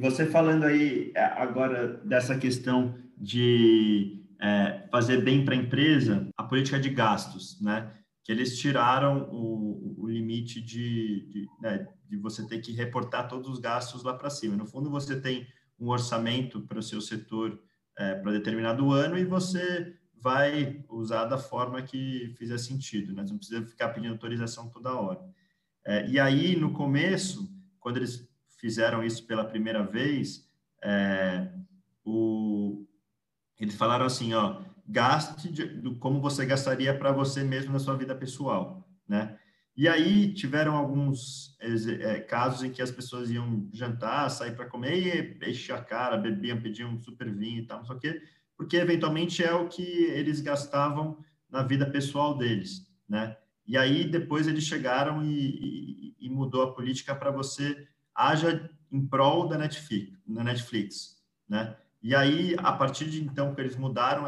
[0.00, 6.42] você falando aí é, agora dessa questão de é, fazer bem para a empresa, a
[6.42, 7.90] política de gastos, né?
[8.22, 13.48] Que eles tiraram o, o limite de, de, né, de, você ter que reportar todos
[13.48, 14.56] os gastos lá para cima.
[14.56, 15.46] No fundo, você tem
[15.78, 17.58] um orçamento para o seu setor
[17.98, 23.24] é, para determinado ano e você vai usar da forma que fizer sentido, né?
[23.24, 25.20] Você não precisa ficar pedindo autorização toda hora.
[25.84, 28.28] É, e aí, no começo, quando eles
[28.58, 30.46] fizeram isso pela primeira vez,
[30.82, 31.50] é,
[32.04, 32.86] o,
[33.58, 37.96] eles falaram assim, ó, gaste de, do, como você gastaria para você mesmo na sua
[37.96, 39.38] vida pessoal, né?
[39.76, 45.38] E aí tiveram alguns é, casos em que as pessoas iam jantar, sair para comer
[45.40, 48.22] e encher a cara, bebiam, pediam super vinho e tal, não sei o quê,
[48.56, 53.36] porque eventualmente é o que eles gastavam na vida pessoal deles, né?
[53.66, 59.06] E aí depois eles chegaram e, e, e mudou a política para você haja em
[59.06, 61.16] prol da Netflix, da Netflix,
[61.48, 61.76] né?
[62.02, 64.24] E aí, a partir de então, que eles mudaram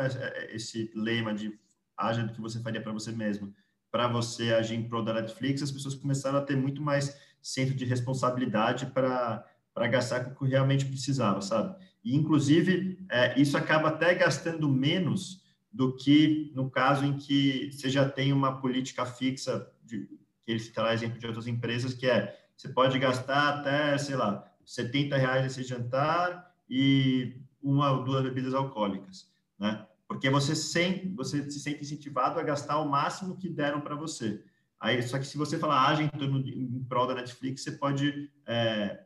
[0.51, 1.59] esse lema de
[1.97, 3.55] haja do que você faria para você mesmo,
[3.91, 7.75] para você agir em prol da Netflix, as pessoas começaram a ter muito mais centro
[7.75, 11.75] de responsabilidade para para gastar com o que realmente precisava, sabe?
[12.05, 17.89] E, inclusive, é, isso acaba até gastando menos do que no caso em que você
[17.89, 20.07] já tem uma política fixa, de,
[20.43, 25.17] que eles trazem de outras empresas, que é você pode gastar até, sei lá, 70
[25.17, 29.87] reais nesse jantar e uma ou duas bebidas alcoólicas, né?
[30.07, 34.45] Porque você, sem, você se sente incentivado a gastar o máximo que deram para você.
[34.79, 37.73] Aí, só que se você falar, age em, torno de, em prol da Netflix, você
[37.73, 39.05] pode é,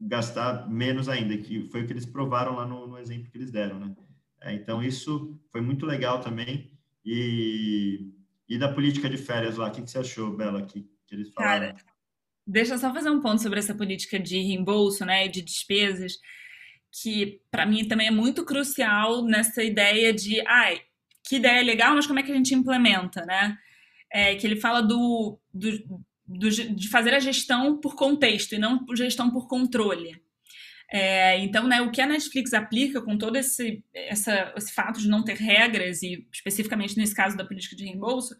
[0.00, 3.52] gastar menos ainda, que foi o que eles provaram lá no, no exemplo que eles
[3.52, 3.94] deram, né?
[4.40, 6.72] É, então, isso foi muito legal também.
[7.04, 8.10] E,
[8.48, 11.32] e da política de férias lá, o que, que você achou, Bela, que, que eles
[11.32, 11.68] falaram?
[11.68, 11.92] Cara,
[12.46, 16.18] Deixa eu só fazer um ponto sobre essa política de reembolso, né, de despesas,
[16.92, 20.82] que para mim também é muito crucial nessa ideia de, ai,
[21.26, 23.56] que ideia legal, mas como é que a gente implementa, né?
[24.12, 28.84] É, que ele fala do, do, do, de fazer a gestão por contexto e não
[28.94, 30.20] gestão por controle.
[30.90, 35.08] É, então, né, o que a Netflix aplica com todo esse, essa, esse fato de
[35.08, 38.36] não ter regras, e especificamente nesse caso da política de reembolso,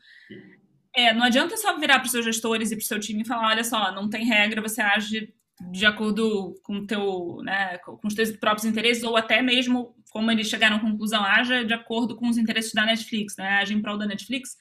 [0.94, 3.26] é, não adianta só virar para os seus gestores e para o seu time e
[3.26, 5.32] falar, olha só, não tem regra, você age
[5.70, 10.48] de acordo com, teu, né, com os teus próprios interesses, ou até mesmo, como eles
[10.48, 13.98] chegaram à conclusão, haja de acordo com os interesses da Netflix, né, age em prol
[13.98, 14.56] da Netflix.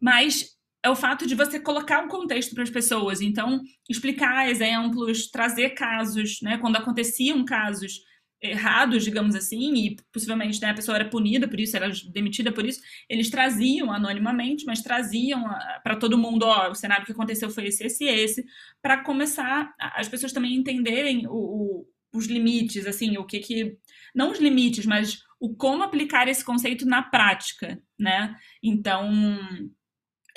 [0.00, 3.20] Mas é o fato de você colocar um contexto para as pessoas.
[3.20, 6.56] Então, explicar exemplos, trazer casos, né?
[6.56, 8.00] Quando aconteciam casos
[8.42, 12.64] errados, digamos assim, e possivelmente né, a pessoa era punida por isso, era demitida por
[12.64, 15.44] isso, eles traziam anonimamente, mas traziam
[15.82, 18.44] para todo mundo, ó, o cenário que aconteceu foi esse, esse esse,
[18.80, 23.76] para começar as pessoas também entenderem o, o, os limites, assim, o que que
[24.14, 28.36] não os limites, mas o como aplicar esse conceito na prática, né?
[28.62, 29.38] Então,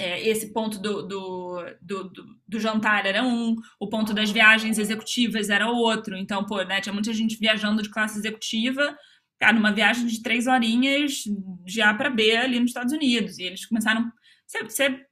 [0.04, 2.12] é, esse ponto do, do, do,
[2.48, 6.18] do, jantar era um, o ponto das viagens executivas era outro.
[6.18, 8.98] Então, pô, né, tinha muita gente viajando de classe executiva,
[9.40, 11.24] cara, numa viagem de três horinhas
[11.64, 13.40] de A para B ali nos Estados Unidos.
[13.40, 14.12] E eles começaram.
[14.46, 15.06] Você, você,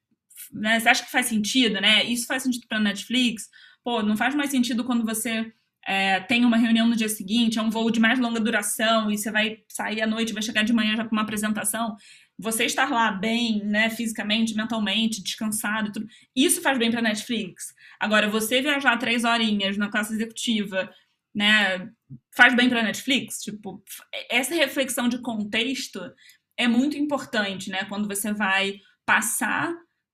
[0.51, 2.03] né, acha que faz sentido, né?
[2.03, 3.49] Isso faz sentido para Netflix?
[3.83, 5.51] Pô, não faz mais sentido quando você
[5.85, 9.17] é, tem uma reunião no dia seguinte, é um voo de mais longa duração e
[9.17, 11.95] você vai sair à noite, vai chegar de manhã já para uma apresentação
[12.41, 17.73] você estar lá bem, né, fisicamente, mentalmente, descansado, tudo, isso faz bem para Netflix.
[17.99, 20.91] Agora, você viajar três horinhas na classe executiva,
[21.33, 21.87] né,
[22.35, 23.41] faz bem para Netflix.
[23.41, 23.83] Tipo,
[24.29, 26.01] essa reflexão de contexto
[26.57, 29.71] é muito importante, né, quando você vai passar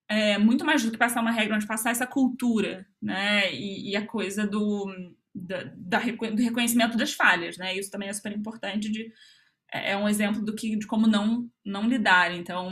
[0.09, 3.95] é, muito mais do que passar uma regra, mas passar essa cultura, né, e, e
[3.95, 4.85] a coisa do,
[5.33, 7.73] da, da, do reconhecimento das falhas, né.
[7.77, 9.13] Isso também é super importante de
[9.71, 12.33] é, é um exemplo do que de como não não lidar.
[12.33, 12.71] Então,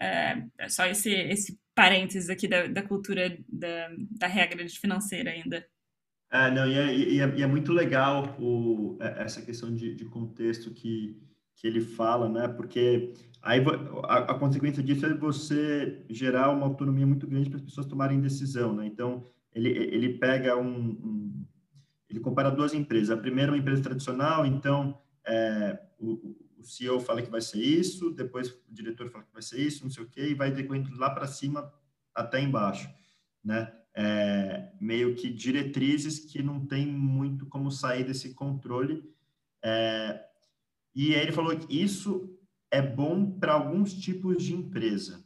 [0.00, 5.66] é, é só esse esse parênteses aqui da, da cultura da, da regra financeira ainda.
[6.30, 9.94] É, não, e é, e é, e é muito legal o, é, essa questão de,
[9.94, 11.20] de, contexto que,
[11.56, 12.48] que ele fala, né?
[12.48, 13.62] Porque aí
[14.04, 18.18] a, a, consequência disso é você gerar uma autonomia muito grande para as pessoas tomarem
[18.20, 18.86] decisão, né?
[18.86, 21.46] Então, ele, ele pega um, um
[22.08, 23.10] ele compara duas empresas.
[23.10, 27.60] A primeira é uma empresa tradicional, então é, o, o CEO fala que vai ser
[27.60, 30.50] isso, depois o diretor fala que vai ser isso, não sei o quê, e vai
[30.50, 31.72] decorrendo lá para cima
[32.14, 32.88] até embaixo,
[33.44, 33.72] né?
[33.94, 39.04] É, meio que diretrizes que não tem muito como sair desse controle.
[39.62, 40.24] É,
[40.94, 42.38] e aí ele falou que isso
[42.70, 45.22] é bom para alguns tipos de empresa.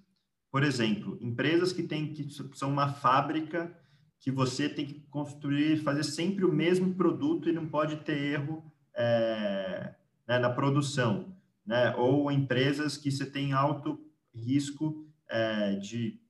[0.50, 3.72] Por exemplo, empresas que têm que são uma fábrica
[4.18, 8.64] que você tem que construir, fazer sempre o mesmo produto e não pode ter erro
[8.96, 9.94] é,
[10.26, 11.94] né, na produção, né?
[11.96, 14.00] ou empresas que você tem alto
[14.34, 16.20] risco é, de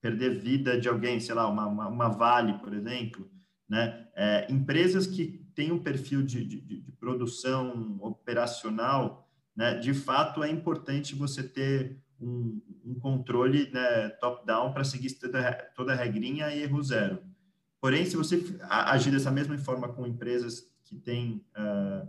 [0.00, 3.30] perder vida de alguém, sei lá, uma, uma, uma Vale, por exemplo,
[3.68, 4.08] né?
[4.16, 9.74] É, empresas que têm um perfil de, de, de produção operacional, né?
[9.74, 15.92] De fato, é importante você ter um, um controle né, top-down para seguir toda, toda
[15.92, 17.22] a regrinha e erro zero.
[17.80, 22.06] Porém, se você agir dessa mesma forma com empresas que têm uh,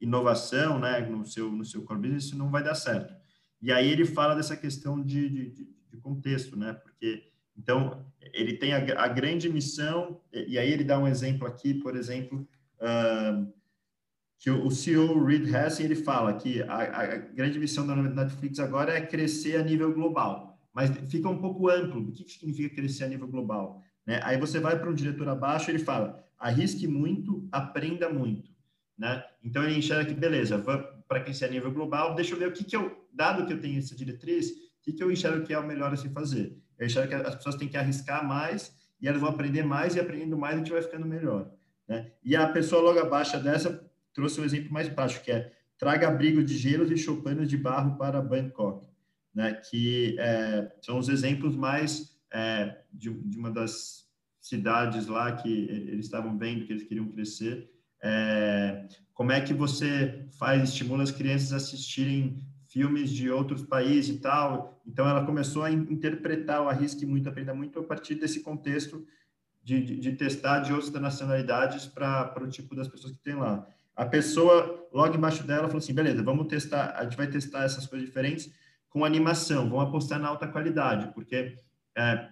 [0.00, 3.14] inovação né, no, seu, no seu core business, isso não vai dar certo.
[3.60, 6.74] E aí ele fala dessa questão de, de, de contexto, né?
[6.74, 11.74] Porque, então, ele tem a, a, grande missão, e aí ele dá um exemplo aqui,
[11.74, 13.52] por exemplo, uh,
[14.38, 18.96] que o, CEO Reed Hassen, ele fala que a, a grande missão da Netflix agora
[18.96, 20.58] é crescer a nível global.
[20.72, 22.08] Mas fica um pouco amplo.
[22.08, 23.82] O que, que significa crescer a nível global?
[24.06, 24.20] Né?
[24.22, 28.50] Aí você vai para um diretor abaixo, ele fala, arrisque muito, aprenda muito.
[28.98, 29.22] Né?
[29.44, 32.64] Então, ele enxerga que, beleza, para crescer a nível global, deixa eu ver o que,
[32.64, 35.58] que eu, dado que eu tenho essa diretriz, o que, que eu enxergo que é
[35.58, 36.58] o melhor a se fazer.
[36.78, 40.00] Eu enxergo que as pessoas têm que arriscar mais e elas vão aprender mais e
[40.00, 41.50] aprendendo mais a gente vai ficando melhor.
[41.86, 42.10] Né?
[42.24, 46.42] E a pessoa logo abaixo dessa trouxe um exemplo mais baixo, que é traga abrigo
[46.42, 48.86] de gelos e choupanos de barro para Bangkok,
[49.34, 49.54] né?
[49.54, 54.09] que é, são os exemplos mais é, de, de uma das
[54.40, 57.70] cidades lá que eles estavam vendo que eles queriam crescer.
[58.02, 64.16] É, como é que você faz, estimula as crianças a assistirem filmes de outros países
[64.16, 64.80] e tal.
[64.86, 69.04] Então, ela começou a interpretar o Arrisque Muito, Aprenda Muito a partir desse contexto
[69.62, 73.66] de, de, de testar de outras nacionalidades para o tipo das pessoas que tem lá.
[73.94, 77.86] A pessoa, logo embaixo dela, falou assim, beleza, vamos testar, a gente vai testar essas
[77.86, 78.50] coisas diferentes
[78.88, 81.56] com animação, vamos apostar na alta qualidade, porque
[81.96, 82.28] é,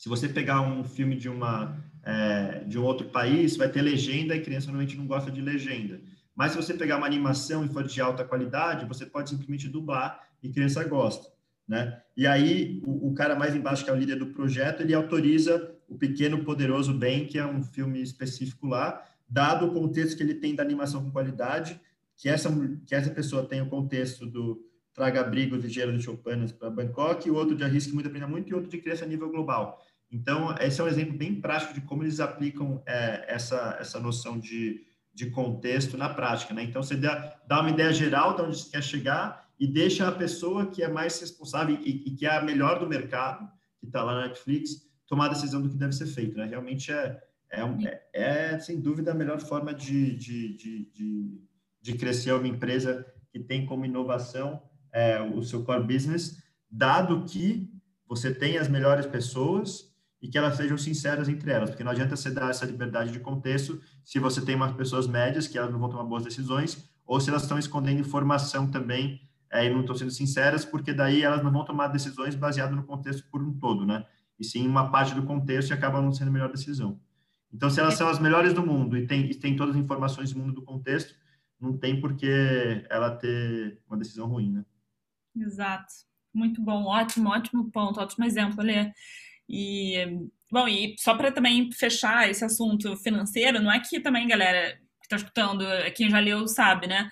[0.00, 4.34] se você pegar um filme de uma é, de um outro país, vai ter legenda
[4.34, 6.00] e criança normalmente não gosta de legenda.
[6.34, 10.26] Mas se você pegar uma animação e for de alta qualidade, você pode simplesmente dublar
[10.42, 11.30] e criança gosta,
[11.68, 12.00] né?
[12.16, 15.70] E aí o, o cara mais embaixo que é o líder do projeto, ele autoriza
[15.86, 20.34] o Pequeno Poderoso Bem, que é um filme específico lá, dado o contexto que ele
[20.34, 21.78] tem da animação com qualidade,
[22.16, 22.50] que essa,
[22.86, 27.26] que essa pessoa tem o contexto do traga abrigos e gelo de Chopanas para Bangkok,
[27.26, 29.82] e o outro de arrisque muito, aprenda muito, e outro de cresça a nível global.
[30.10, 34.38] Então, esse é um exemplo bem prático de como eles aplicam é, essa, essa noção
[34.38, 34.84] de,
[35.14, 36.52] de contexto na prática.
[36.52, 36.64] Né?
[36.64, 40.12] Então, você dá, dá uma ideia geral de onde você quer chegar e deixa a
[40.12, 43.48] pessoa que é mais responsável e, e que é a melhor do mercado,
[43.78, 46.36] que está lá na Netflix, tomar a decisão do que deve ser feito.
[46.36, 46.46] Né?
[46.46, 51.40] Realmente é, é, é, é, sem dúvida, a melhor forma de, de, de, de,
[51.80, 54.60] de crescer uma empresa que tem como inovação
[54.92, 57.70] é, o seu core business, dado que
[58.08, 59.89] você tem as melhores pessoas
[60.20, 63.20] e que elas sejam sinceras entre elas, porque não adianta você dar essa liberdade de
[63.20, 67.20] contexto se você tem umas pessoas médias que elas não vão tomar boas decisões, ou
[67.20, 71.42] se elas estão escondendo informação também é, e não estão sendo sinceras, porque daí elas
[71.42, 74.06] não vão tomar decisões baseadas no contexto por um todo, né?
[74.38, 77.00] E sim uma parte do contexto e acaba não sendo a melhor decisão.
[77.52, 80.32] Então, se elas são as melhores do mundo e tem, e tem todas as informações
[80.32, 81.14] do mundo do contexto,
[81.60, 84.64] não tem por que ela ter uma decisão ruim, né?
[85.36, 85.92] Exato.
[86.32, 88.92] Muito bom, ótimo, ótimo ponto, ótimo exemplo, Lê.
[89.50, 89.96] E,
[90.50, 95.06] bom, e só para também fechar esse assunto financeiro, não é que também, galera que
[95.06, 95.64] está escutando,
[95.96, 97.10] quem já leu sabe, né?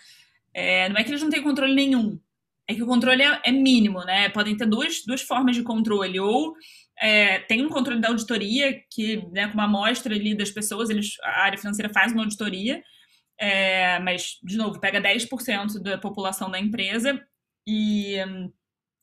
[0.54, 2.18] É, não é que eles não têm controle nenhum,
[2.68, 4.28] é que o controle é, é mínimo, né?
[4.28, 6.54] Podem ter duas, duas formas de controle, ou
[7.00, 11.16] é, tem um controle da auditoria, que, né, com uma amostra ali das pessoas, eles,
[11.22, 12.82] a área financeira faz uma auditoria,
[13.40, 17.20] é, mas, de novo, pega 10% da população da empresa
[17.66, 18.16] e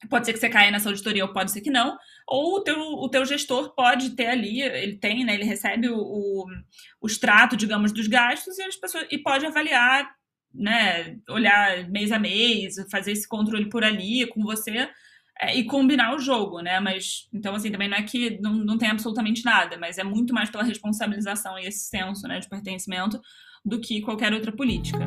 [0.10, 2.78] pode ser que você caia nessa auditoria ou pode ser que não, ou o teu,
[2.78, 6.46] o teu gestor pode ter ali, ele tem, né, ele recebe o,
[7.02, 10.10] o, extrato, digamos, dos gastos e, as pessoas, e pode avaliar,
[10.54, 14.90] né, olhar mês a mês, fazer esse controle por ali com você
[15.40, 18.78] é, e combinar o jogo, né, mas, então, assim, também não é que não, não
[18.78, 23.20] tem absolutamente nada, mas é muito mais pela responsabilização e esse senso, né, de pertencimento
[23.64, 25.00] do que qualquer outra política.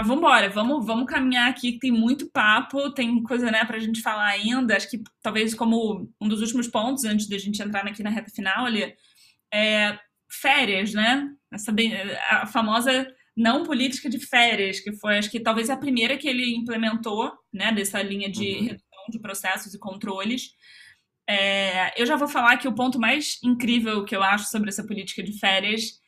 [0.00, 3.76] Mas vamos embora, vamos, vamos caminhar aqui, que tem muito papo, tem coisa né, para
[3.76, 4.74] a gente falar ainda.
[4.74, 8.30] Acho que talvez como um dos últimos pontos, antes da gente entrar aqui na reta
[8.30, 8.94] final ali,
[9.52, 11.28] é férias, né?
[11.52, 11.92] Essa bem,
[12.30, 16.56] a famosa não política de férias, que foi, acho que talvez a primeira que ele
[16.56, 18.64] implementou, né, dessa linha de uhum.
[18.64, 20.54] redução de processos e controles.
[21.28, 24.86] É, eu já vou falar que o ponto mais incrível que eu acho sobre essa
[24.86, 26.00] política de férias,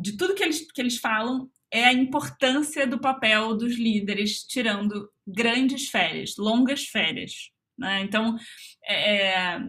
[0.00, 5.08] de tudo que eles, que eles falam, é a importância do papel dos líderes tirando
[5.26, 7.50] grandes férias, longas férias.
[7.78, 8.00] Né?
[8.02, 8.36] Então,
[8.84, 9.60] é, é,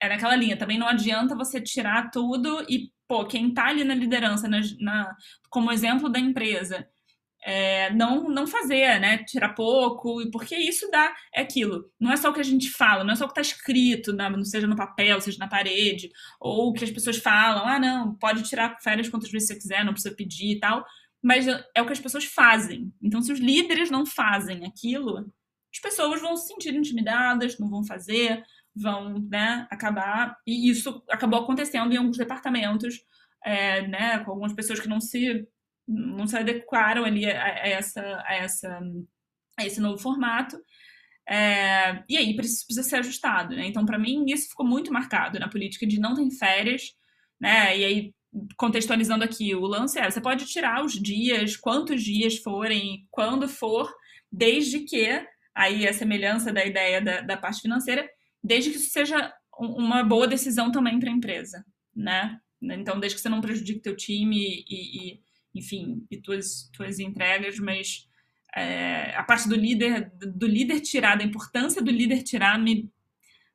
[0.00, 0.56] é naquela linha.
[0.56, 5.16] Também não adianta você tirar tudo e, pô, quem está ali na liderança, na, na,
[5.48, 6.86] como exemplo da empresa,
[7.42, 9.18] é, não, não fazer, né?
[9.24, 11.90] Tirar pouco, porque isso dá é aquilo.
[11.98, 14.12] Não é só o que a gente fala, não é só o que está escrito,
[14.12, 18.14] na, seja no papel, seja na parede, ou o que as pessoas falam, ah, não,
[18.16, 20.84] pode tirar férias quantas vezes você quiser, não precisa pedir e tal
[21.22, 22.92] mas é o que as pessoas fazem.
[23.02, 25.32] Então, se os líderes não fazem aquilo,
[25.72, 28.44] as pessoas vão se sentir intimidadas, não vão fazer,
[28.74, 30.36] vão né, acabar.
[30.46, 33.00] E isso acabou acontecendo em alguns departamentos,
[33.44, 35.46] é, né, com algumas pessoas que não se,
[35.86, 38.80] não se adequaram ali a, a essa, a, essa,
[39.58, 40.56] a esse novo formato.
[41.28, 43.54] É, e aí precisa, precisa ser ajustado.
[43.54, 43.66] Né?
[43.66, 46.94] Então, para mim, isso ficou muito marcado na política de não ter férias.
[47.40, 47.78] Né?
[47.78, 48.14] E aí
[48.56, 53.92] contextualizando aqui, o lance é: você pode tirar os dias, quantos dias forem, quando for,
[54.30, 58.08] desde que, aí a semelhança da ideia da, da parte financeira,
[58.42, 61.64] desde que isso seja uma boa decisão também para a empresa,
[61.94, 62.38] né?
[62.60, 65.20] Então, desde que você não prejudique teu time e, e
[65.54, 68.08] enfim, e tuas, tuas entregas, mas
[68.54, 72.90] é, a parte do líder, do líder tirar, da importância do líder tirar, me,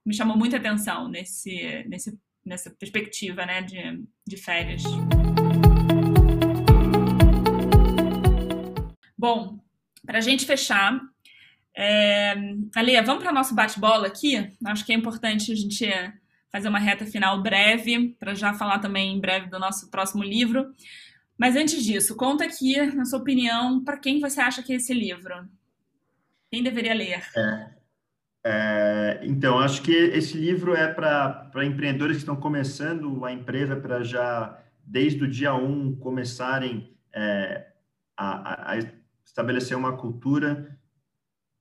[0.06, 4.84] me chamou muita atenção nesse, nesse nessa perspectiva né, de, de férias.
[9.18, 9.60] Bom,
[10.06, 11.00] para a gente fechar,
[11.76, 12.34] é...
[12.76, 14.50] Ale, vamos para o nosso bate-bola aqui?
[14.66, 15.90] Acho que é importante a gente
[16.52, 20.72] fazer uma reta final breve, para já falar também em breve do nosso próximo livro.
[21.36, 24.94] Mas antes disso, conta aqui, na sua opinião, para quem você acha que é esse
[24.94, 25.50] livro?
[26.52, 27.26] Quem deveria ler?
[27.36, 27.70] É,
[28.46, 34.04] é, então, acho que esse livro é para empreendedores que estão começando a empresa para
[34.04, 37.68] já, desde o dia um, começarem é,
[38.18, 38.80] a, a,
[39.26, 40.78] estabelecer uma cultura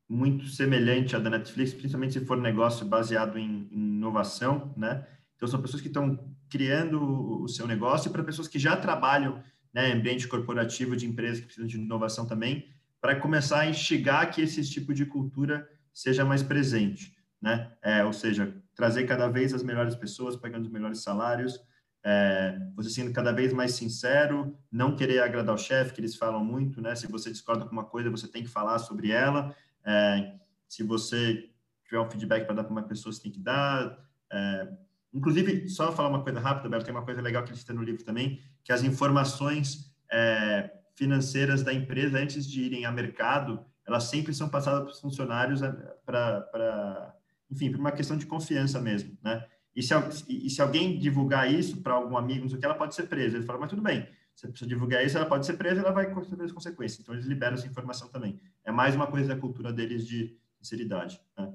[0.08, 5.06] muito semelhante à da Netflix, principalmente se for negócio baseado em, em inovação, né?
[5.36, 6.18] Então, são pessoas que estão
[6.50, 11.06] criando o seu negócio e para pessoas que já trabalham né, em ambiente corporativo de
[11.06, 12.68] empresas que precisam de inovação também,
[13.00, 17.72] para começar a instigar que esse tipo de cultura seja mais presente, né?
[17.82, 21.58] É, ou seja, trazer cada vez as melhores pessoas, pagando os melhores salários,
[22.04, 26.44] é, você sendo cada vez mais sincero, não querer agradar o chefe, que eles falam
[26.44, 26.94] muito, né?
[26.94, 29.54] Se você discorda com uma coisa, você tem que falar sobre ela.
[29.84, 30.34] É,
[30.68, 31.50] se você
[31.84, 33.98] tiver um feedback para dar para uma pessoa, você tem que dar.
[34.32, 34.68] É,
[35.14, 37.82] inclusive, só falar uma coisa rápida, Beto, tem uma coisa legal que ele cita no
[37.82, 44.04] livro também, que as informações é, financeiras da empresa, antes de irem a mercado, elas
[44.04, 45.70] sempre são passadas para os funcionários é,
[46.04, 47.14] para,
[47.50, 49.44] enfim, por uma questão de confiança mesmo, né?
[49.74, 49.94] E se,
[50.28, 53.04] e se alguém divulgar isso para algum amigo, não sei o que, ela pode ser
[53.04, 53.36] presa.
[53.36, 55.92] Ele fala, mas tudo bem, se a pessoa divulgar isso, ela pode ser presa, ela
[55.92, 57.00] vai sofrer as consequências.
[57.00, 58.38] Então, eles liberam essa informação também.
[58.64, 61.18] É mais uma coisa da cultura deles de sinceridade.
[61.38, 61.52] Né?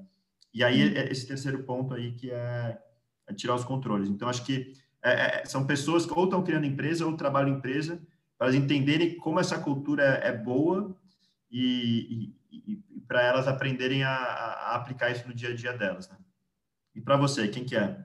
[0.52, 2.78] E aí, é esse terceiro ponto aí, que é,
[3.28, 4.08] é tirar os controles.
[4.08, 4.72] Então, acho que
[5.02, 8.00] é, é, são pessoas que ou estão criando empresa ou trabalham em empresa
[8.36, 10.96] para elas entenderem como essa cultura é boa
[11.50, 16.08] e, e, e para elas aprenderem a, a, aplicar isso no dia a dia delas.
[16.08, 16.16] Né?
[16.94, 18.04] E para você, quem que é?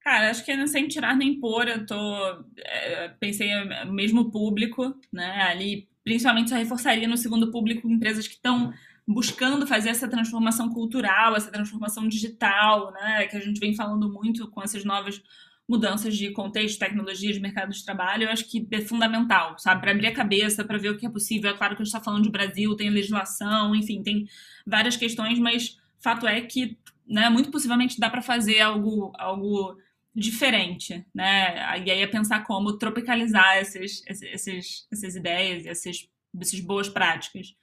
[0.00, 2.44] Cara, acho que é sem tirar nem pôr, eu tô.
[2.58, 3.52] É, pensei
[3.84, 5.42] no mesmo público, né?
[5.42, 8.72] Ali, principalmente, só reforçaria no segundo público empresas que estão
[9.06, 13.26] buscando fazer essa transformação cultural, essa transformação digital, né?
[13.26, 15.20] Que a gente vem falando muito com essas novas
[15.68, 19.80] mudanças de contexto, tecnologia, de mercado de trabalho, eu acho que é fundamental, sabe?
[19.80, 21.50] Para abrir a cabeça, para ver o que é possível.
[21.50, 24.28] É claro que a gente está falando de Brasil, tem legislação, enfim, tem
[24.64, 29.76] várias questões, mas fato é que, né, muito possivelmente dá para fazer algo, algo
[30.14, 31.78] diferente, né?
[31.84, 36.08] E aí é pensar como tropicalizar esses, esses, essas ideias, essas,
[36.40, 37.54] essas boas práticas.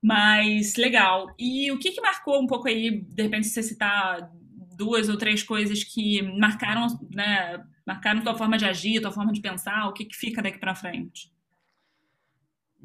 [0.00, 1.34] Mas legal.
[1.38, 4.30] E o que, que marcou um pouco aí, de repente, você citar
[4.76, 9.40] duas ou três coisas que marcaram, né, marcaram tua forma de agir, tua forma de
[9.40, 11.32] pensar, o que, que fica daqui para frente?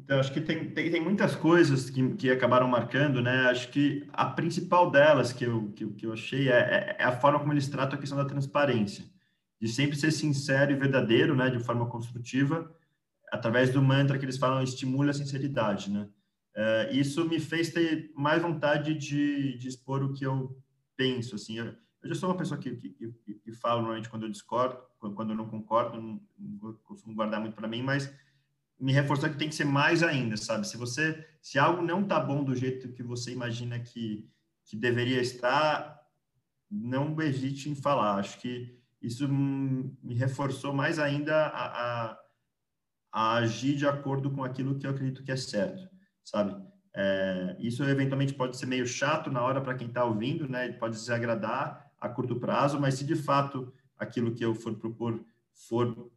[0.04, 3.46] Então, acho que tem, tem, tem muitas coisas que, que acabaram marcando, né?
[3.50, 7.12] Acho que a principal delas que eu, que, que eu achei é, é, é a
[7.12, 9.04] forma como eles tratam a questão da transparência,
[9.60, 11.48] de sempre ser sincero e verdadeiro, né?
[11.50, 12.68] De forma construtiva,
[13.30, 16.08] através do mantra que eles falam, estimula a sinceridade, né?
[16.54, 20.60] É, isso me fez ter mais vontade de, de expor o que eu
[20.96, 21.58] penso, assim.
[21.58, 24.78] Eu, eu já sou uma pessoa que, que, que, que falo normalmente quando eu discordo,
[24.98, 28.12] quando eu não concordo, não, não costumo guardar muito para mim, mas
[28.78, 30.66] me reforçou que tem que ser mais ainda, sabe?
[30.66, 34.28] Se você, se algo não tá bom do jeito que você imagina que,
[34.64, 36.00] que deveria estar,
[36.68, 38.16] não hesite em falar.
[38.16, 42.18] Acho que isso me reforçou mais ainda a, a,
[43.12, 45.88] a agir de acordo com aquilo que eu acredito que é certo,
[46.24, 46.60] sabe?
[46.94, 50.72] É, isso eventualmente pode ser meio chato na hora para quem está ouvindo, né?
[50.72, 55.24] Pode desagradar a curto prazo, mas se de fato aquilo que eu for propor
[55.54, 56.10] for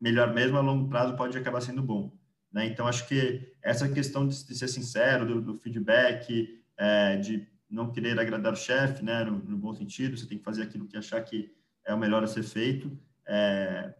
[0.00, 2.16] melhor mesmo, a longo prazo pode acabar sendo bom.
[2.52, 2.66] Né?
[2.66, 7.90] Então, acho que essa questão de, de ser sincero, do, do feedback, é, de não
[7.90, 10.96] querer agradar o chefe, né, no, no, bom sentido, você tem que fazer aquilo que
[10.96, 11.52] achar que
[11.84, 13.94] é o melhor a ser feito, é,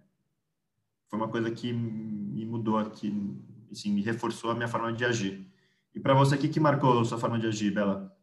[1.09, 3.13] foi uma coisa que me mudou aqui,
[3.71, 5.51] assim, me reforçou a minha forma de agir.
[5.95, 8.17] E para você, o que, que marcou a sua forma de agir, Bela?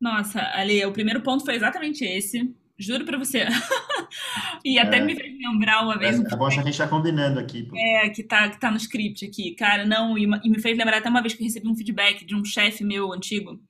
[0.00, 2.54] Nossa, Ali, o primeiro ponto foi exatamente esse.
[2.78, 3.44] Juro para você.
[4.64, 5.00] e até é.
[5.00, 6.20] me fez lembrar uma vez.
[6.20, 7.64] É, é bom a gente está combinando aqui.
[7.64, 7.76] Pô.
[7.76, 9.54] É, que tá, que tá no script aqui.
[9.56, 12.24] Cara, não, e, e, me fez lembrar até uma vez que eu recebi um feedback
[12.24, 13.60] de um chefe meu antigo.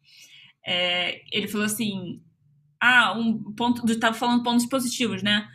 [0.66, 2.20] É, ele falou assim:
[2.78, 3.98] Ah, um ponto.
[3.98, 5.48] Tava falando pontos positivos, né?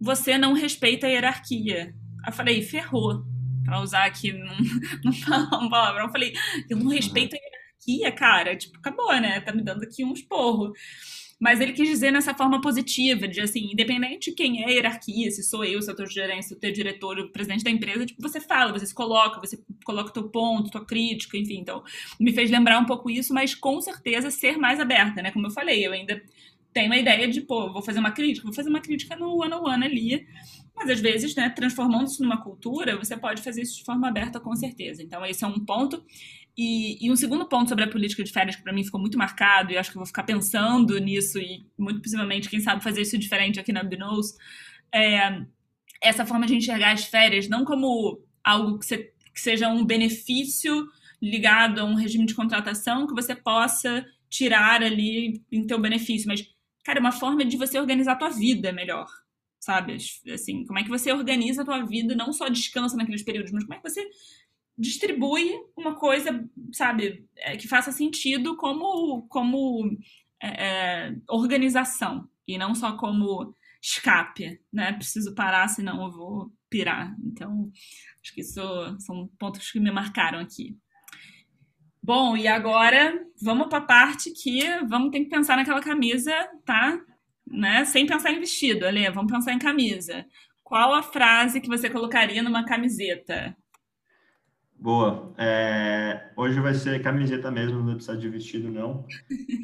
[0.00, 1.94] Você não respeita a hierarquia.
[2.26, 3.24] Eu falei, ferrou.
[3.64, 6.06] Pra usar aqui, não, falar um palavrão.
[6.06, 6.32] Eu falei,
[6.70, 7.38] eu não respeito a
[7.86, 8.56] hierarquia, cara.
[8.56, 9.40] Tipo, acabou, né?
[9.40, 10.72] Tá me dando aqui um esporro.
[11.40, 15.30] Mas ele quis dizer nessa forma positiva, de assim, independente de quem é a hierarquia,
[15.30, 18.04] se sou eu, se o teu gerente, se o teu diretor, o presidente da empresa,
[18.04, 21.60] tipo, você fala, você se coloca, você coloca o teu ponto, tua crítica, enfim.
[21.60, 21.84] Então,
[22.18, 25.30] me fez lembrar um pouco isso, mas com certeza ser mais aberta, né?
[25.30, 26.20] Como eu falei, eu ainda
[26.72, 29.60] tenho a ideia de, pô, vou fazer uma crítica, vou fazer uma crítica no one-on-one
[29.64, 30.26] -on -one ali,
[30.74, 34.38] mas às vezes, né, transformando isso numa cultura, você pode fazer isso de forma aberta
[34.40, 35.02] com certeza.
[35.02, 36.04] Então, esse é um ponto.
[36.60, 39.16] E, e, um segundo ponto sobre a política de férias que para mim ficou muito
[39.16, 43.02] marcado, e acho que eu vou ficar pensando nisso, e muito possivelmente, quem sabe, fazer
[43.02, 44.36] isso diferente aqui na Binous,
[44.92, 45.40] é
[46.02, 48.98] essa forma de enxergar as férias não como algo que, você,
[49.32, 50.88] que seja um benefício
[51.22, 56.44] ligado a um regime de contratação que você possa tirar ali em teu benefício, mas,
[56.84, 59.06] cara, é uma forma de você organizar a tua vida melhor,
[59.60, 59.96] sabe?
[60.32, 63.62] Assim, como é que você organiza a tua vida, não só descansa naqueles períodos, mas
[63.62, 64.08] como é que você
[64.78, 69.90] distribui uma coisa, sabe, é, que faça sentido como, como
[70.40, 70.48] é,
[71.08, 74.92] é, organização e não só como escape, né?
[74.92, 77.14] Preciso parar, senão eu vou pirar.
[77.24, 77.70] Então,
[78.22, 78.60] acho que isso
[79.00, 80.76] são pontos que me marcaram aqui.
[82.02, 86.32] Bom, e agora vamos para a parte que vamos ter que pensar naquela camisa,
[86.64, 86.98] tá?
[87.50, 87.84] né?
[87.84, 90.24] Sem pensar em vestido, Ale, vamos pensar em camisa.
[90.62, 93.56] Qual a frase que você colocaria numa camiseta?
[94.80, 95.34] Boa.
[95.36, 99.04] É, hoje vai ser camiseta mesmo, não vai precisar de vestido, não.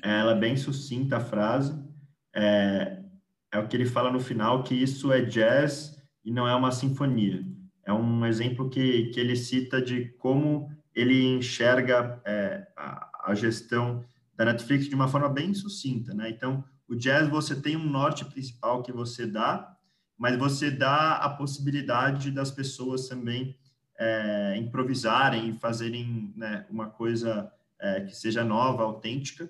[0.03, 1.73] Ela é bem sucinta a frase.
[2.35, 3.01] É,
[3.53, 6.73] é o que ele fala no final, que isso é jazz e não é uma
[6.73, 7.47] sinfonia.
[7.87, 14.05] É um exemplo que, que ele cita de como ele enxerga é, a, a, gestão
[14.37, 16.29] da Netflix de uma forma bem sucinta, né?
[16.29, 19.77] Então, o jazz você tem um norte principal que você dá,
[20.19, 23.57] mas você dá a possibilidade das pessoas também
[23.99, 29.49] é, improvisarem e fazerem né, uma coisa é, que seja nova, autêntica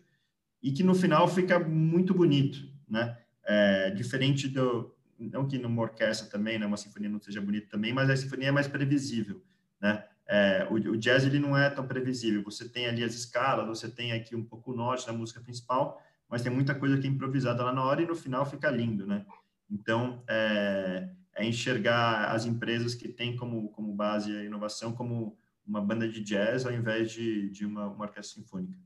[0.63, 3.19] e que no final fica muito bonito, né?
[3.47, 7.93] É, diferente do não que numa orquestra também, né, uma sinfonia não seja bonita também,
[7.93, 9.43] mas a sinfonia é mais previsível,
[9.81, 10.05] né?
[10.27, 12.43] É, o, o, jazz ele não é tão previsível.
[12.45, 16.03] Você tem ali as escalas, você tem aqui um pouco o norte da música principal,
[16.29, 19.07] mas tem muita coisa que é improvisada lá na hora e no final fica lindo,
[19.07, 19.25] né?
[19.71, 25.81] Então, é, é enxergar as empresas que têm como, como base a inovação como uma
[25.81, 28.77] banda de jazz ao invés de, de uma, uma orquestra sinfônica.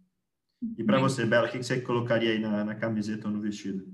[0.76, 3.86] E para você, Bela, o que você colocaria aí na, na camiseta ou no vestido?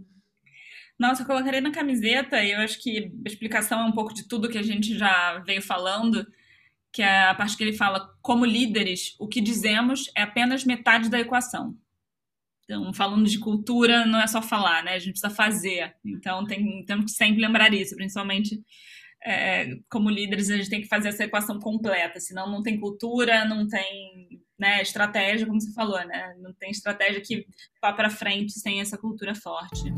[0.98, 4.28] Nossa, eu colocaria na camiseta, e eu acho que a explicação é um pouco de
[4.28, 6.26] tudo que a gente já veio falando,
[6.92, 11.10] que é a parte que ele fala, como líderes, o que dizemos é apenas metade
[11.10, 11.76] da equação.
[12.64, 14.94] Então, falando de cultura, não é só falar, né?
[14.94, 15.94] A gente precisa fazer.
[16.04, 18.62] Então, tem, temos que sempre lembrar isso, principalmente
[19.24, 23.44] é, como líderes, a gente tem que fazer essa equação completa, senão não tem cultura,
[23.44, 26.34] não tem né, estratégia, como você falou, né?
[26.40, 27.46] Não tem estratégia que
[27.80, 29.92] vá para frente sem essa cultura forte.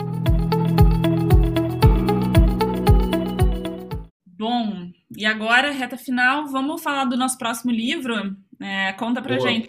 [4.27, 8.37] Bom, e agora, reta final, vamos falar do nosso próximo livro?
[8.61, 9.49] É, conta pra Boa.
[9.49, 9.69] gente.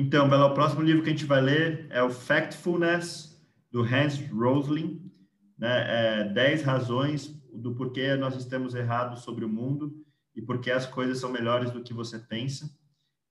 [0.00, 3.36] Então, Bela, o próximo livro que a gente vai ler é o Factfulness,
[3.68, 5.10] do Hans Rosling,
[5.58, 6.20] né?
[6.20, 9.92] É, 10 razões do porquê nós estamos errados sobre o mundo
[10.36, 12.70] e porquê as coisas são melhores do que você pensa.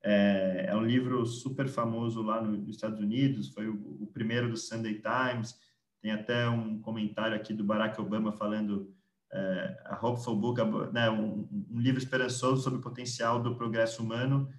[0.04, 4.50] É, é um livro super famoso lá no, nos Estados Unidos, foi o, o, primeiro
[4.50, 5.56] do Sunday Times,
[6.02, 8.94] tem até um comentário aqui do Barack Obama falando
[9.32, 10.60] é, a Hopeful Book,
[10.92, 14.50] né, um, um, livro esperançoso sobre o potencial do progresso humano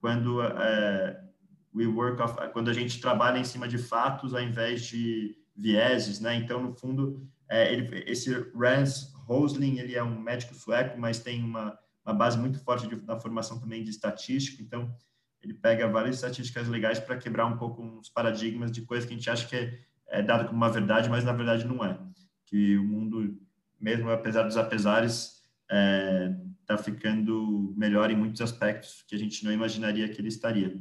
[0.00, 1.27] quando é,
[1.74, 2.20] we work
[2.52, 6.34] quando a gente trabalha em cima de fatos ao invés de vieses, né?
[6.36, 11.42] Então, no fundo, é, ele, esse Rans Rosling, ele é um médico sueco, mas tem
[11.42, 14.62] uma, uma base muito forte de, na formação também de estatística.
[14.62, 14.94] Então,
[15.42, 19.16] ele pega várias estatísticas legais para quebrar um pouco os paradigmas de coisas que a
[19.16, 21.98] gente acha que é, é dado como uma verdade, mas na verdade não é.
[22.46, 23.38] Que o mundo,
[23.80, 29.44] mesmo apesar dos apesares, está é, tá ficando melhor em muitos aspectos que a gente
[29.44, 30.74] não imaginaria que ele estaria.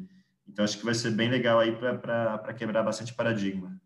[0.50, 3.80] Então, acho que vai ser bem legal aí para quebrar bastante paradigma.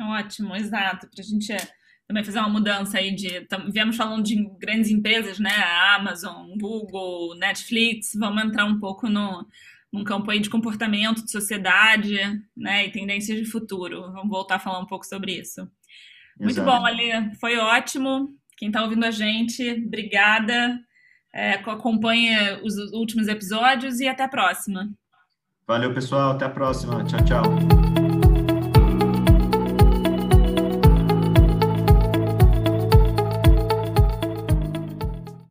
[0.00, 1.08] Ótimo, exato.
[1.10, 1.54] Para a gente
[2.06, 3.46] também fazer uma mudança aí de.
[3.72, 5.54] Viemos falando de grandes empresas, né?
[5.96, 8.12] Amazon, Google, Netflix.
[8.14, 9.46] Vamos entrar um pouco no,
[9.92, 12.18] num campo aí de comportamento, de sociedade,
[12.56, 12.86] né?
[12.86, 14.12] E tendências de futuro.
[14.12, 15.60] Vamos voltar a falar um pouco sobre isso.
[15.60, 15.74] Exato.
[16.40, 17.10] Muito bom, Ali.
[17.40, 18.28] Foi ótimo.
[18.56, 20.80] Quem está ouvindo a gente, obrigada.
[21.32, 24.88] É, acompanhe os últimos episódios e até a próxima.
[25.68, 26.30] Valeu, pessoal.
[26.30, 27.04] Até a próxima.
[27.04, 27.97] Tchau, tchau.